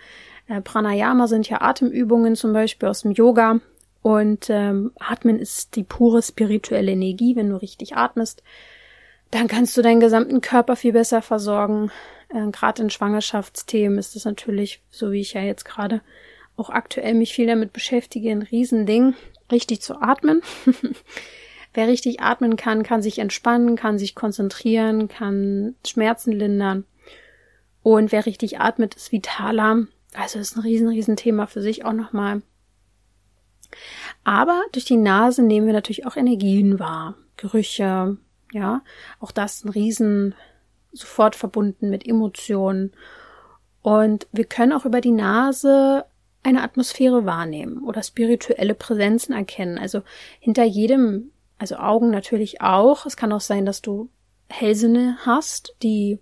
Äh, 0.47 0.61
Pranayama 0.61 1.27
sind 1.27 1.49
ja 1.49 1.61
Atemübungen 1.61 2.35
zum 2.35 2.53
Beispiel 2.53 2.89
aus 2.89 3.01
dem 3.01 3.11
Yoga. 3.11 3.59
Und 4.01 4.49
ähm, 4.49 4.91
Atmen 4.99 5.39
ist 5.39 5.75
die 5.75 5.83
pure 5.83 6.21
spirituelle 6.21 6.91
Energie. 6.91 7.35
Wenn 7.35 7.49
du 7.49 7.55
richtig 7.55 7.95
atmest, 7.97 8.43
dann 9.31 9.47
kannst 9.47 9.75
du 9.75 9.81
deinen 9.81 9.99
gesamten 9.99 10.41
Körper 10.41 10.75
viel 10.75 10.93
besser 10.93 11.21
versorgen. 11.21 11.91
Äh, 12.29 12.51
gerade 12.51 12.83
in 12.83 12.89
Schwangerschaftsthemen 12.89 13.97
ist 13.97 14.15
das 14.15 14.25
natürlich, 14.25 14.83
so 14.91 15.11
wie 15.11 15.21
ich 15.21 15.33
ja 15.33 15.41
jetzt 15.41 15.65
gerade 15.65 16.01
auch 16.57 16.69
aktuell 16.69 17.15
mich 17.15 17.33
viel 17.33 17.47
damit 17.47 17.73
beschäftige, 17.73 18.31
ein 18.31 18.43
Riesending, 18.43 19.15
richtig 19.51 19.81
zu 19.81 20.01
atmen. 20.01 20.41
Wer 21.73 21.87
richtig 21.87 22.21
atmen 22.21 22.55
kann, 22.55 22.83
kann 22.83 23.01
sich 23.01 23.19
entspannen, 23.19 23.75
kann 23.75 23.99
sich 23.99 24.15
konzentrieren, 24.15 25.09
kann 25.09 25.75
Schmerzen 25.85 26.31
lindern. 26.31 26.85
Und 27.83 28.13
wer 28.13 28.25
richtig 28.25 28.59
atmet, 28.61 28.95
ist 28.95 29.11
vitaler. 29.11 29.85
Also 30.15 30.39
ist 30.39 30.55
ein 30.55 30.61
riesen, 30.61 30.87
riesen 30.87 31.15
Thema 31.15 31.47
für 31.47 31.61
sich 31.61 31.85
auch 31.85 31.93
nochmal. 31.93 32.41
Aber 34.23 34.61
durch 34.71 34.85
die 34.85 34.97
Nase 34.97 35.43
nehmen 35.43 35.67
wir 35.67 35.73
natürlich 35.73 36.05
auch 36.05 36.15
Energien 36.15 36.79
wahr. 36.79 37.15
Gerüche, 37.37 38.17
ja. 38.51 38.81
Auch 39.19 39.31
das 39.31 39.55
ist 39.57 39.65
ein 39.65 39.69
riesen, 39.69 40.35
sofort 40.93 41.35
verbunden 41.35 41.89
mit 41.89 42.07
Emotionen. 42.07 42.93
Und 43.81 44.27
wir 44.31 44.45
können 44.45 44.73
auch 44.73 44.85
über 44.85 45.01
die 45.01 45.11
Nase 45.11 46.05
eine 46.43 46.63
Atmosphäre 46.63 47.25
wahrnehmen 47.25 47.83
oder 47.83 48.03
spirituelle 48.03 48.75
Präsenzen 48.75 49.33
erkennen. 49.33 49.77
Also 49.77 50.01
hinter 50.39 50.63
jedem 50.63 51.31
also 51.57 51.75
Augen 51.77 52.09
natürlich 52.09 52.61
auch. 52.61 53.05
Es 53.05 53.17
kann 53.17 53.31
auch 53.31 53.41
sein, 53.41 53.65
dass 53.65 53.81
du 53.81 54.09
Hellsinne 54.49 55.17
hast, 55.25 55.75
die 55.81 56.19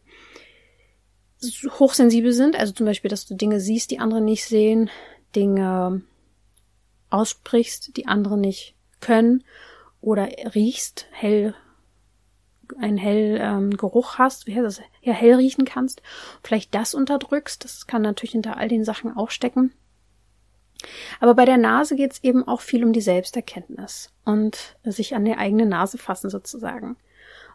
hochsensibel 1.79 2.33
sind. 2.33 2.57
Also 2.57 2.73
zum 2.73 2.85
Beispiel, 2.85 3.09
dass 3.09 3.25
du 3.25 3.35
Dinge 3.35 3.59
siehst, 3.59 3.91
die 3.91 3.99
andere 3.99 4.21
nicht 4.21 4.45
sehen, 4.45 4.89
Dinge 5.35 6.01
aussprichst, 7.09 7.95
die 7.97 8.07
andere 8.07 8.37
nicht 8.37 8.75
können 8.99 9.43
oder 10.01 10.27
riechst, 10.55 11.07
hell, 11.11 11.53
einen 12.77 12.97
hell 12.97 13.37
ähm, 13.39 13.77
Geruch 13.77 14.17
hast, 14.17 14.47
wie 14.47 14.55
heißt 14.55 14.65
das, 14.65 14.81
ja, 15.01 15.13
hell 15.13 15.35
riechen 15.35 15.65
kannst, 15.65 16.01
vielleicht 16.43 16.73
das 16.73 16.95
unterdrückst, 16.95 17.63
das 17.63 17.87
kann 17.87 18.01
natürlich 18.01 18.31
hinter 18.31 18.57
all 18.57 18.67
den 18.67 18.83
Sachen 18.83 19.15
auch 19.15 19.29
stecken. 19.29 19.73
Aber 21.19 21.35
bei 21.35 21.45
der 21.45 21.57
Nase 21.57 21.95
geht 21.95 22.13
es 22.13 22.23
eben 22.23 22.45
auch 22.47 22.61
viel 22.61 22.83
um 22.83 22.93
die 22.93 23.01
Selbsterkenntnis 23.01 24.11
und 24.25 24.75
sich 24.83 25.15
an 25.15 25.25
der 25.25 25.37
eigenen 25.37 25.69
Nase 25.69 25.97
fassen 25.97 26.29
sozusagen. 26.29 26.97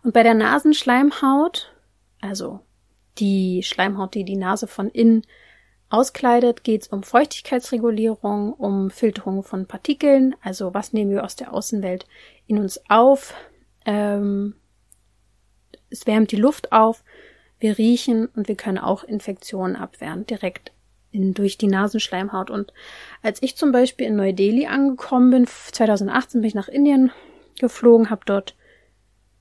Und 0.03 0.15
bei 0.15 0.23
der 0.23 0.35
Nasenschleimhaut, 0.35 1.75
also 2.21 2.61
die 3.19 3.63
Schleimhaut, 3.63 4.15
die 4.15 4.25
die 4.25 4.37
Nase 4.37 4.67
von 4.67 4.89
innen 4.89 5.23
auskleidet, 5.91 6.65
geht 6.65 6.83
es 6.83 6.89
um 6.89 7.03
Feuchtigkeitsregulierung, 7.03 8.53
um 8.53 8.91
Filterung 8.91 9.43
von 9.43 9.67
Partikeln, 9.67 10.35
also 10.43 10.75
was 10.75 10.93
nehmen 10.93 11.11
wir 11.11 11.25
aus 11.25 11.37
der 11.37 11.53
Außenwelt 11.53 12.07
in 12.47 12.59
uns 12.59 12.81
auf. 12.89 13.35
Ähm, 13.87 14.55
es 15.91 16.07
wärmt 16.07 16.33
die 16.33 16.37
Luft 16.37 16.73
auf, 16.73 17.05
wir 17.59 17.79
riechen 17.79 18.27
und 18.27 18.49
wir 18.49 18.57
können 18.57 18.79
auch 18.79 19.05
Infektionen 19.05 19.77
abwehren, 19.77 20.27
direkt 20.27 20.73
in, 21.11 21.33
durch 21.33 21.57
die 21.57 21.67
Nasenschleimhaut. 21.67 22.51
Und 22.51 22.73
als 23.23 23.43
ich 23.43 23.57
zum 23.57 23.73
Beispiel 23.73 24.07
in 24.07 24.17
Neu-Delhi 24.17 24.67
angekommen 24.67 25.31
bin, 25.31 25.47
2018 25.47 26.43
bin 26.43 26.49
ich 26.49 26.55
nach 26.55 26.69
Indien 26.69 27.11
geflogen, 27.59 28.11
habe 28.11 28.23
dort 28.27 28.55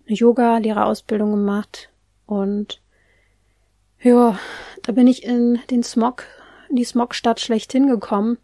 eine 0.07 0.15
Yoga-Lehrerausbildung 0.15 1.31
gemacht 1.31 1.89
und 2.25 2.81
ja, 4.01 4.37
da 4.83 4.91
bin 4.91 5.07
ich 5.07 5.23
in 5.23 5.59
den 5.69 5.83
Smog, 5.83 6.25
in 6.69 6.75
die 6.75 6.83
Smogstadt 6.83 7.39
schlechthin 7.39 7.87
gekommen 7.87 8.37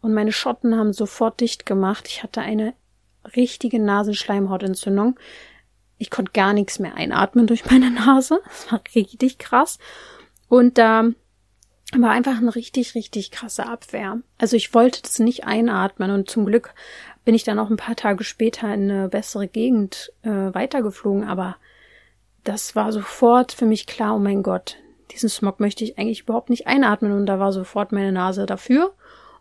und 0.00 0.14
meine 0.14 0.32
Schotten 0.32 0.76
haben 0.76 0.92
sofort 0.92 1.40
dicht 1.40 1.66
gemacht. 1.66 2.06
Ich 2.08 2.22
hatte 2.22 2.40
eine 2.40 2.74
richtige 3.36 3.80
Nasenschleimhautentzündung. 3.80 5.18
Ich 5.98 6.10
konnte 6.10 6.32
gar 6.32 6.52
nichts 6.52 6.78
mehr 6.78 6.94
einatmen 6.94 7.46
durch 7.46 7.64
meine 7.66 7.90
Nase. 7.90 8.40
Das 8.44 8.72
war 8.72 8.80
richtig 8.94 9.38
krass. 9.38 9.78
Und 10.48 10.78
da 10.78 11.10
war 11.96 12.10
einfach 12.10 12.36
eine 12.36 12.54
richtig, 12.54 12.94
richtig 12.94 13.30
krasse 13.30 13.66
Abwehr. 13.66 14.20
Also 14.36 14.56
ich 14.56 14.74
wollte 14.74 15.02
das 15.02 15.18
nicht 15.18 15.44
einatmen 15.44 16.10
und 16.10 16.30
zum 16.30 16.46
Glück 16.46 16.74
bin 17.24 17.34
ich 17.34 17.44
dann 17.44 17.58
auch 17.58 17.70
ein 17.70 17.76
paar 17.76 17.96
Tage 17.96 18.24
später 18.24 18.72
in 18.72 18.90
eine 18.90 19.08
bessere 19.08 19.48
Gegend 19.48 20.12
äh, 20.22 20.30
weitergeflogen, 20.30 21.24
aber 21.24 21.56
das 22.48 22.74
war 22.74 22.92
sofort 22.92 23.52
für 23.52 23.66
mich 23.66 23.86
klar, 23.86 24.16
oh 24.16 24.18
mein 24.18 24.42
Gott, 24.42 24.78
diesen 25.10 25.28
Smog 25.28 25.60
möchte 25.60 25.84
ich 25.84 25.98
eigentlich 25.98 26.22
überhaupt 26.22 26.48
nicht 26.48 26.66
einatmen 26.66 27.12
und 27.12 27.26
da 27.26 27.38
war 27.38 27.52
sofort 27.52 27.92
meine 27.92 28.10
Nase 28.10 28.46
dafür 28.46 28.94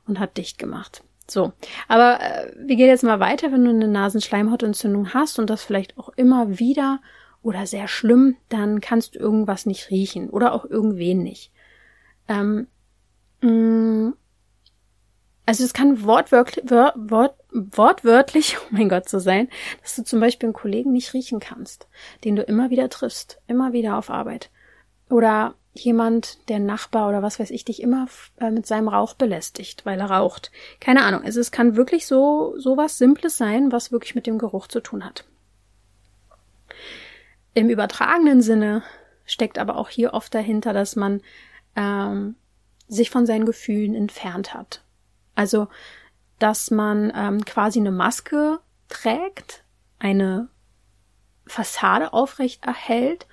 und 0.08 0.20
hat 0.20 0.36
dicht 0.36 0.58
gemacht. 0.58 1.04
So, 1.26 1.54
aber 1.88 2.20
äh, 2.20 2.52
wir 2.58 2.76
gehen 2.76 2.88
jetzt 2.88 3.06
mal 3.06 3.22
weiter, 3.22 3.52
wenn 3.54 3.63
du 3.63 3.70
eine 3.70 3.88
Nasenschleimhautentzündung 3.88 5.13
hast 5.13 5.39
und 5.39 5.50
das 5.50 5.63
vielleicht 5.63 5.98
auch 5.98 6.10
immer 6.17 6.60
wieder 6.60 7.00
oder 7.41 7.65
sehr 7.65 7.88
schlimm, 7.88 8.36
dann 8.50 8.82
kannst 8.82 9.15
du 9.15 9.20
irgendwas 9.20 9.65
nicht 9.65 9.89
riechen 9.89 10.30
oder 10.30 10.54
auch 10.54 10.65
irgendwen 10.65 11.24
nicht. 11.24 11.52
Ähm, 12.28 12.68
mh, 13.41 13.51
mm, 13.51 14.14
also 15.48 15.64
es 15.64 15.74
kann 15.74 16.04
wortwörtlich, 16.04 16.70
wort, 16.70 17.36
wortwörtlich, 17.52 18.58
oh 18.62 18.68
mein 18.70 18.89
Gott, 18.89 19.10
so 19.10 19.18
sein, 19.18 19.50
dass 19.82 19.95
du 19.95 20.04
zum 20.04 20.20
Beispiel 20.20 20.48
einen 20.48 20.54
Kollegen 20.54 20.91
nicht 20.91 21.14
riechen 21.14 21.39
kannst, 21.39 21.88
den 22.26 22.36
du 22.36 22.43
immer 22.43 22.70
wieder 22.70 22.89
triffst, 22.89 23.39
immer 23.48 23.72
wieder 23.72 23.98
auf 23.98 24.10
Arbeit. 24.10 24.52
Oder 25.10 25.56
jemand, 25.74 26.50
der 26.50 26.60
Nachbar 26.60 27.08
oder 27.08 27.24
was 27.24 27.39
weiß 27.39 27.52
ich, 27.52 27.64
dich 27.64 27.82
immer 27.82 28.08
äh, 28.41 28.52
mit 28.52 28.66
seinem 28.66 28.89
Rauch 28.89 29.14
belästigt, 29.14 29.86
weil 29.86 30.00
er 30.02 30.12
raucht. 30.12 30.52
Keine 30.82 31.04
Ahnung. 31.04 31.24
Also 31.24 31.39
es 31.39 31.52
kann 31.52 31.78
wirklich 31.78 32.08
so, 32.08 32.56
so 32.58 32.76
was 32.76 32.98
Simples 32.98 33.38
sein, 33.38 33.72
was 33.72 33.91
wirklich 33.93 34.16
mit 34.16 34.28
dem 34.28 34.39
Geruch 34.39 34.68
zu 34.68 34.82
tun 34.82 35.06
hat. 35.06 35.24
Im 37.54 37.70
übertragenen 37.70 38.41
Sinne 38.41 38.84
steckt 39.26 39.60
aber 39.60 39.78
auch 39.78 39.88
hier 39.88 40.14
oft 40.14 40.36
dahinter, 40.36 40.74
dass 40.74 40.98
man 40.98 41.22
ähm, 41.78 42.36
sich 42.89 43.10
von 43.10 43.26
seinen 43.26 43.45
Gefühlen 43.45 43.95
entfernt 43.95 44.54
hat. 44.54 44.82
Also, 45.38 45.68
dass 46.40 46.72
man 46.72 47.14
ähm, 47.16 47.46
quasi 47.46 47.80
eine 47.80 47.92
Maske 47.92 48.60
trägt, 48.90 49.64
eine 50.00 50.50
Fassade 51.46 52.12
aufrecht 52.12 52.66
erhält 52.66 53.28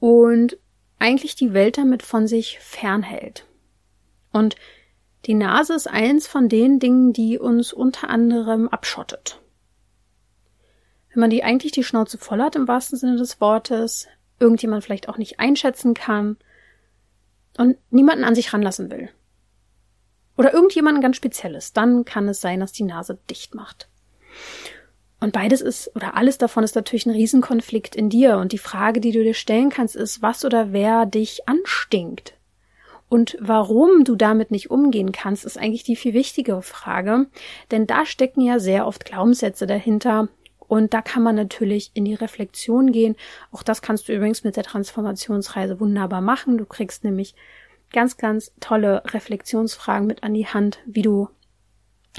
und 0.00 0.58
eigentlich 0.98 1.36
die 1.36 1.54
Welt 1.54 1.78
damit 1.78 2.02
von 2.02 2.26
sich 2.26 2.58
fernhält. 2.58 3.46
Und 4.32 4.56
die 5.26 5.34
Nase 5.34 5.74
ist 5.74 5.86
eins 5.86 6.26
von 6.26 6.48
den 6.48 6.80
Dingen, 6.80 7.12
die 7.12 7.38
uns 7.38 7.72
unter 7.72 8.10
anderem 8.10 8.68
abschottet. 8.68 9.40
Wenn 11.10 11.20
man 11.20 11.30
die 11.30 11.44
eigentlich 11.44 11.72
die 11.72 11.84
Schnauze 11.84 12.18
voll 12.18 12.42
hat, 12.42 12.56
im 12.56 12.66
wahrsten 12.66 12.98
Sinne 12.98 13.16
des 13.16 13.40
Wortes, 13.40 14.08
irgendjemand 14.40 14.82
vielleicht 14.82 15.08
auch 15.08 15.18
nicht 15.18 15.38
einschätzen 15.38 15.94
kann 15.94 16.36
und 17.56 17.76
niemanden 17.90 18.24
an 18.24 18.34
sich 18.34 18.52
ranlassen 18.52 18.90
will. 18.90 19.08
Oder 20.38 20.54
irgendjemanden 20.54 21.02
ganz 21.02 21.16
Spezielles, 21.16 21.72
dann 21.72 22.04
kann 22.04 22.28
es 22.28 22.40
sein, 22.40 22.60
dass 22.60 22.72
die 22.72 22.84
Nase 22.84 23.18
dicht 23.28 23.56
macht. 23.56 23.88
Und 25.20 25.32
beides 25.32 25.60
ist, 25.60 25.90
oder 25.96 26.16
alles 26.16 26.38
davon 26.38 26.62
ist 26.62 26.76
natürlich 26.76 27.06
ein 27.06 27.12
Riesenkonflikt 27.12 27.96
in 27.96 28.08
dir. 28.08 28.38
Und 28.38 28.52
die 28.52 28.58
Frage, 28.58 29.00
die 29.00 29.10
du 29.10 29.22
dir 29.22 29.34
stellen 29.34 29.68
kannst, 29.68 29.96
ist, 29.96 30.22
was 30.22 30.44
oder 30.44 30.72
wer 30.72 31.06
dich 31.06 31.48
anstinkt. 31.48 32.34
Und 33.08 33.36
warum 33.40 34.04
du 34.04 34.14
damit 34.14 34.52
nicht 34.52 34.70
umgehen 34.70 35.10
kannst, 35.10 35.44
ist 35.44 35.58
eigentlich 35.58 35.82
die 35.82 35.96
viel 35.96 36.14
wichtigere 36.14 36.62
Frage. 36.62 37.26
Denn 37.72 37.88
da 37.88 38.06
stecken 38.06 38.42
ja 38.42 38.60
sehr 38.60 38.86
oft 38.86 39.04
Glaubenssätze 39.04 39.66
dahinter. 39.66 40.28
Und 40.68 40.94
da 40.94 41.02
kann 41.02 41.24
man 41.24 41.34
natürlich 41.34 41.90
in 41.94 42.04
die 42.04 42.14
Reflexion 42.14 42.92
gehen. 42.92 43.16
Auch 43.50 43.64
das 43.64 43.82
kannst 43.82 44.08
du 44.08 44.12
übrigens 44.12 44.44
mit 44.44 44.54
der 44.54 44.64
Transformationsreise 44.64 45.80
wunderbar 45.80 46.20
machen. 46.20 46.58
Du 46.58 46.64
kriegst 46.64 47.02
nämlich 47.02 47.34
ganz, 47.92 48.16
ganz 48.16 48.52
tolle 48.60 49.02
Reflexionsfragen 49.06 50.06
mit 50.06 50.22
an 50.22 50.34
die 50.34 50.46
Hand, 50.46 50.78
wie 50.86 51.02
du 51.02 51.28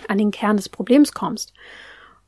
an 0.08 0.18
den 0.18 0.32
Kern 0.32 0.58
des 0.58 0.70
Problems 0.70 1.14
kommst. 1.14 1.54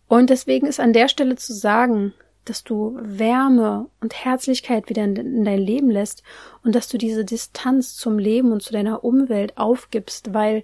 Und 0.08 0.30
deswegen 0.30 0.68
ist 0.68 0.80
an 0.80 0.94
der 0.94 1.08
Stelle 1.08 1.36
zu 1.36 1.54
sagen, 1.54 2.14
dass 2.46 2.64
du 2.64 2.98
Wärme 3.00 3.88
und 4.02 4.26
Herzlichkeit 4.26 4.90
wieder 4.90 5.04
in, 5.04 5.46
dein 5.46 5.60
Leben 5.60 5.90
lässt 5.90 6.24
und 6.64 6.76
dass 6.76 6.88
du 6.88 6.98
diese 6.98 7.24
Distanz 7.24 7.96
zum 7.96 8.18
Leben 8.18 8.52
und 8.52 8.64
zu 8.64 8.74
deiner 8.74 9.04
Umwelt 9.04 9.58
aufgibst, 9.58 10.34
weil 10.34 10.64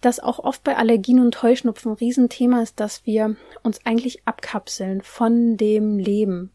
das 0.00 0.20
auch 0.20 0.38
oft 0.38 0.62
bei 0.64 0.76
Allergien 0.76 1.20
und 1.20 1.42
Heuschnupfen 1.42 1.92
ein 1.92 1.96
Riesenthema 1.96 2.62
ist, 2.62 2.78
dass 2.78 3.06
wir 3.06 3.36
uns 3.62 3.80
eigentlich 3.86 4.26
abkapseln 4.26 5.00
von 5.00 5.56
dem 5.56 5.98
Leben. 5.98 6.52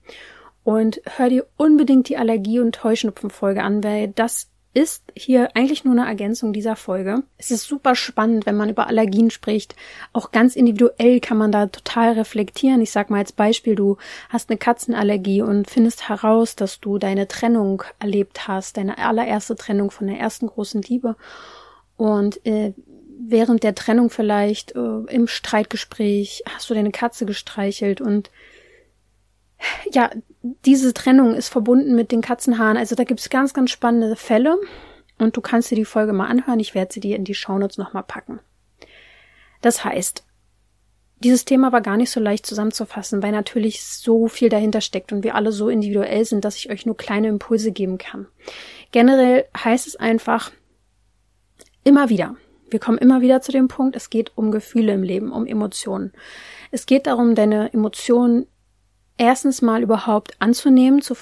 Und 0.63 1.01
hör 1.17 1.29
dir 1.29 1.47
unbedingt 1.57 2.09
die 2.09 2.17
Allergie- 2.17 2.59
und 2.59 2.83
Heuschnupfenfolge 2.83 3.63
an, 3.63 3.83
weil 3.83 4.09
das 4.09 4.48
ist 4.73 5.03
hier 5.15 5.55
eigentlich 5.55 5.83
nur 5.83 5.93
eine 5.93 6.07
Ergänzung 6.07 6.53
dieser 6.53 6.75
Folge. 6.75 7.23
Es 7.37 7.49
ist 7.49 7.63
super 7.63 7.95
spannend, 7.95 8.45
wenn 8.45 8.55
man 8.55 8.69
über 8.69 8.87
Allergien 8.87 9.31
spricht. 9.31 9.75
Auch 10.13 10.31
ganz 10.31 10.55
individuell 10.55 11.19
kann 11.19 11.37
man 11.37 11.51
da 11.51 11.67
total 11.67 12.13
reflektieren. 12.13 12.81
Ich 12.81 12.91
sag 12.91 13.09
mal 13.09 13.17
als 13.17 13.31
Beispiel, 13.31 13.75
du 13.75 13.97
hast 14.29 14.49
eine 14.49 14.57
Katzenallergie 14.57 15.41
und 15.41 15.69
findest 15.69 16.07
heraus, 16.07 16.55
dass 16.55 16.79
du 16.79 16.99
deine 16.99 17.27
Trennung 17.27 17.83
erlebt 17.99 18.47
hast, 18.47 18.77
deine 18.77 18.99
allererste 18.99 19.55
Trennung 19.55 19.89
von 19.89 20.05
der 20.05 20.19
ersten 20.19 20.47
großen 20.47 20.83
Liebe. 20.83 21.15
Und 21.97 22.45
äh, 22.45 22.73
während 23.19 23.63
der 23.63 23.75
Trennung 23.75 24.09
vielleicht 24.09 24.75
äh, 24.75 24.99
im 25.09 25.27
Streitgespräch 25.27 26.43
hast 26.47 26.69
du 26.69 26.75
deine 26.75 26.91
Katze 26.91 27.25
gestreichelt 27.25 28.01
und 28.01 28.29
ja, 29.91 30.09
diese 30.41 30.93
Trennung 30.93 31.35
ist 31.35 31.49
verbunden 31.49 31.95
mit 31.95 32.11
den 32.11 32.21
Katzenhaaren. 32.21 32.77
Also 32.77 32.95
da 32.95 33.03
gibt's 33.03 33.29
ganz, 33.29 33.53
ganz 33.53 33.71
spannende 33.71 34.15
Fälle. 34.15 34.57
Und 35.17 35.35
du 35.35 35.41
kannst 35.41 35.69
dir 35.69 35.75
die 35.75 35.85
Folge 35.85 36.13
mal 36.13 36.27
anhören. 36.27 36.59
Ich 36.59 36.75
werde 36.75 36.93
sie 36.93 37.01
dir 37.01 37.15
in 37.15 37.25
die 37.25 37.33
Shownotes 37.33 37.77
nochmal 37.77 38.03
packen. 38.03 38.39
Das 39.61 39.83
heißt, 39.83 40.23
dieses 41.21 41.43
Thema 41.43 41.73
war 41.73 41.81
gar 41.81 41.97
nicht 41.97 42.11
so 42.11 42.21
leicht 42.21 42.45
zusammenzufassen, 42.45 43.21
weil 43.21 43.33
natürlich 43.33 43.83
so 43.83 44.27
viel 44.29 44.47
dahinter 44.47 44.79
steckt 44.79 45.11
und 45.11 45.23
wir 45.23 45.35
alle 45.35 45.51
so 45.51 45.67
individuell 45.67 46.23
sind, 46.23 46.45
dass 46.45 46.55
ich 46.55 46.69
euch 46.69 46.85
nur 46.85 46.95
kleine 46.95 47.27
Impulse 47.27 47.73
geben 47.73 47.97
kann. 47.97 48.27
Generell 48.91 49.45
heißt 49.57 49.85
es 49.85 49.97
einfach 49.97 50.51
immer 51.83 52.07
wieder. 52.07 52.37
Wir 52.69 52.79
kommen 52.79 52.97
immer 52.97 53.19
wieder 53.19 53.41
zu 53.41 53.51
dem 53.51 53.67
Punkt, 53.67 53.97
es 53.97 54.09
geht 54.09 54.31
um 54.35 54.51
Gefühle 54.51 54.93
im 54.93 55.03
Leben, 55.03 55.31
um 55.31 55.45
Emotionen. 55.45 56.13
Es 56.71 56.85
geht 56.85 57.07
darum, 57.07 57.35
deine 57.35 57.73
Emotionen 57.73 58.47
erstens 59.19 59.61
mal 59.61 59.83
überhaupt 59.83 60.41
anzunehmen, 60.41 61.01
zu, 61.01 61.15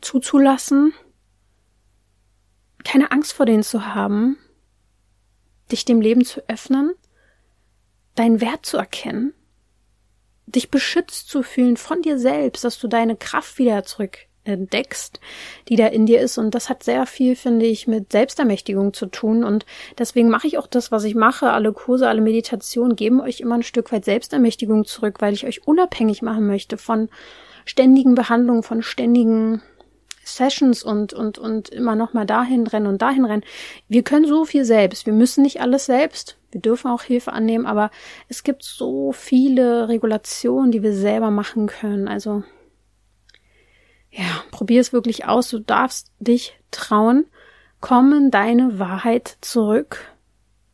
zuzulassen, 0.00 0.92
keine 2.84 3.10
Angst 3.10 3.32
vor 3.32 3.46
denen 3.46 3.62
zu 3.62 3.86
haben, 3.94 4.38
dich 5.72 5.84
dem 5.84 6.00
Leben 6.00 6.24
zu 6.24 6.46
öffnen, 6.48 6.92
deinen 8.14 8.40
Wert 8.40 8.66
zu 8.66 8.76
erkennen, 8.76 9.32
dich 10.46 10.70
beschützt 10.70 11.28
zu 11.28 11.42
fühlen 11.42 11.76
von 11.76 12.02
dir 12.02 12.18
selbst, 12.18 12.64
dass 12.64 12.78
du 12.78 12.86
deine 12.86 13.16
Kraft 13.16 13.58
wieder 13.58 13.82
zurück 13.84 14.18
entdeckst, 14.44 15.20
die 15.68 15.76
da 15.76 15.86
in 15.86 16.06
dir 16.06 16.20
ist. 16.20 16.38
Und 16.38 16.54
das 16.54 16.68
hat 16.68 16.82
sehr 16.82 17.06
viel, 17.06 17.36
finde 17.36 17.66
ich, 17.66 17.86
mit 17.86 18.12
Selbstermächtigung 18.12 18.92
zu 18.92 19.06
tun. 19.06 19.44
Und 19.44 19.66
deswegen 19.98 20.28
mache 20.28 20.46
ich 20.46 20.58
auch 20.58 20.66
das, 20.66 20.90
was 20.90 21.04
ich 21.04 21.14
mache. 21.14 21.50
Alle 21.50 21.72
Kurse, 21.72 22.08
alle 22.08 22.20
Meditationen 22.20 22.96
geben 22.96 23.20
euch 23.20 23.40
immer 23.40 23.56
ein 23.56 23.62
Stück 23.62 23.92
weit 23.92 24.04
Selbstermächtigung 24.04 24.84
zurück, 24.84 25.16
weil 25.20 25.34
ich 25.34 25.46
euch 25.46 25.66
unabhängig 25.66 26.22
machen 26.22 26.46
möchte 26.46 26.76
von 26.76 27.08
ständigen 27.64 28.14
Behandlungen, 28.14 28.62
von 28.62 28.82
ständigen 28.82 29.62
Sessions 30.24 30.82
und, 30.82 31.12
und, 31.12 31.38
und 31.38 31.68
immer 31.68 31.94
noch 31.94 32.12
mal 32.12 32.26
dahin 32.26 32.66
rennen 32.66 32.86
und 32.86 33.02
dahin 33.02 33.24
rennen. 33.24 33.44
Wir 33.88 34.02
können 34.02 34.26
so 34.26 34.44
viel 34.44 34.64
selbst. 34.64 35.06
Wir 35.06 35.12
müssen 35.12 35.42
nicht 35.42 35.60
alles 35.60 35.86
selbst. 35.86 36.38
Wir 36.52 36.60
dürfen 36.60 36.90
auch 36.90 37.02
Hilfe 37.02 37.32
annehmen, 37.32 37.66
aber 37.66 37.90
es 38.28 38.42
gibt 38.42 38.62
so 38.62 39.12
viele 39.12 39.88
Regulationen, 39.88 40.70
die 40.70 40.82
wir 40.82 40.92
selber 40.92 41.30
machen 41.30 41.66
können. 41.66 42.08
Also 42.08 42.44
ja, 44.12 44.44
probier 44.50 44.80
es 44.80 44.92
wirklich 44.92 45.24
aus. 45.24 45.48
Du 45.48 45.58
darfst 45.58 46.12
dich 46.20 46.58
trauen. 46.70 47.26
Komm 47.80 48.12
in 48.12 48.30
deine 48.30 48.78
Wahrheit 48.78 49.38
zurück. 49.40 50.12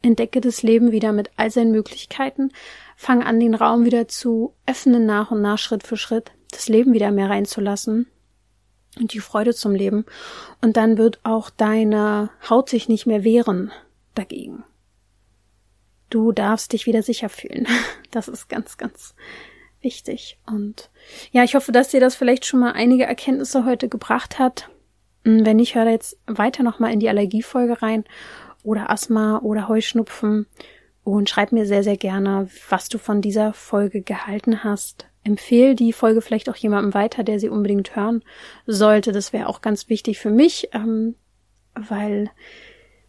Entdecke 0.03 0.41
das 0.41 0.63
Leben 0.63 0.93
wieder 0.93 1.13
mit 1.13 1.31
all 1.37 1.51
seinen 1.51 1.73
Möglichkeiten. 1.73 2.53
Fang 2.97 3.23
an, 3.23 3.41
den 3.41 3.55
Raum 3.55 3.85
wieder 3.85 4.09
zu 4.09 4.55
öffnen 4.67 5.07
nach 5.07 5.31
und 5.31 5.41
nach, 5.41 5.59
Schritt 5.59 5.87
für 5.87 5.97
Schritt, 5.97 6.33
das 6.51 6.69
Leben 6.69 6.93
wieder 6.93 7.11
mehr 7.11 7.31
reinzulassen 7.31 8.09
und 8.99 9.13
die 9.13 9.21
Freude 9.21 9.55
zum 9.55 9.75
Leben. 9.75 10.05
Und 10.61 10.77
dann 10.77 10.99
wird 10.99 11.21
auch 11.25 11.51
deine 11.51 12.31
Haut 12.49 12.69
sich 12.69 12.89
nicht 12.89 13.07
mehr 13.07 13.25
wehren 13.25 13.71
dagegen. 14.15 14.65
Du 16.11 16.33
darfst 16.33 16.73
dich 16.73 16.87
wieder 16.87 17.03
sicher 17.03 17.29
fühlen. 17.29 17.67
Das 18.11 18.27
ist 18.27 18.49
ganz, 18.49 18.79
ganz 18.79 19.15
wichtig. 19.83 20.39
Und 20.47 20.91
ja, 21.33 21.45
ich 21.45 21.55
hoffe, 21.55 21.73
dass 21.73 21.89
dir 21.89 22.01
das 22.01 22.17
vielleicht 22.17 22.47
schon 22.47 22.61
mal 22.61 22.73
einige 22.73 23.05
Erkenntnisse 23.05 23.65
heute 23.65 23.89
gebracht 23.89 24.39
hat. 24.39 24.69
Hm, 25.25 25.45
wenn 25.45 25.57
nicht, 25.57 25.75
hör 25.75 25.85
da 25.85 25.91
jetzt 25.91 26.19
weiter 26.27 26.63
nochmal 26.63 26.93
in 26.93 27.01
die 27.01 27.09
Allergiefolge 27.09 27.83
rein 27.83 28.05
oder 28.63 28.91
Asthma 28.91 29.39
oder 29.39 29.69
Heuschnupfen 29.69 30.47
und 31.05 31.31
schreib 31.31 31.53
mir 31.53 31.67
sehr, 31.67 31.83
sehr 31.83 31.97
gerne, 31.97 32.49
was 32.69 32.89
du 32.89 32.99
von 32.99 33.23
dieser 33.23 33.53
Folge 33.53 34.03
gehalten 34.03 34.63
hast. 34.65 35.07
Empfehl 35.25 35.75
die 35.75 35.93
Folge 35.93 36.21
vielleicht 36.21 36.49
auch 36.49 36.57
jemandem 36.57 36.95
weiter, 36.95 37.25
der 37.25 37.41
sie 37.41 37.49
unbedingt 37.49 37.97
hören 37.97 38.23
sollte. 38.67 39.13
Das 39.13 39.33
wäre 39.33 39.49
auch 39.49 39.61
ganz 39.61 39.89
wichtig 39.89 40.19
für 40.19 40.31
mich, 40.31 40.69
ähm, 40.73 41.15
weil 41.75 42.31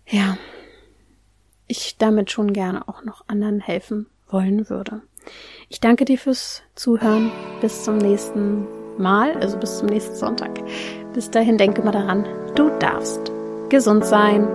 ja, 0.08 0.38
ich 1.68 1.98
damit 1.98 2.32
schon 2.32 2.54
gerne 2.54 2.88
auch 2.88 3.04
noch 3.04 3.26
anderen 3.28 3.60
helfen 3.60 4.08
wollen 4.28 4.70
würde. 4.70 5.02
Ich 5.70 5.80
danke 5.80 6.06
dir 6.06 6.18
fürs 6.18 6.64
Zuhören. 6.76 7.32
Bis 7.62 7.84
zum 7.84 7.98
nächsten 7.98 8.68
Mal, 8.98 9.34
also 9.38 9.58
bis 9.58 9.78
zum 9.78 9.88
nächsten 9.88 10.16
Sonntag. 10.16 10.60
Bis 11.14 11.30
dahin 11.30 11.58
denke 11.58 11.82
mal 11.82 11.92
daran, 11.92 12.26
du 12.56 12.70
darfst 12.80 13.32
gesund 13.70 14.06
sein. 14.06 14.48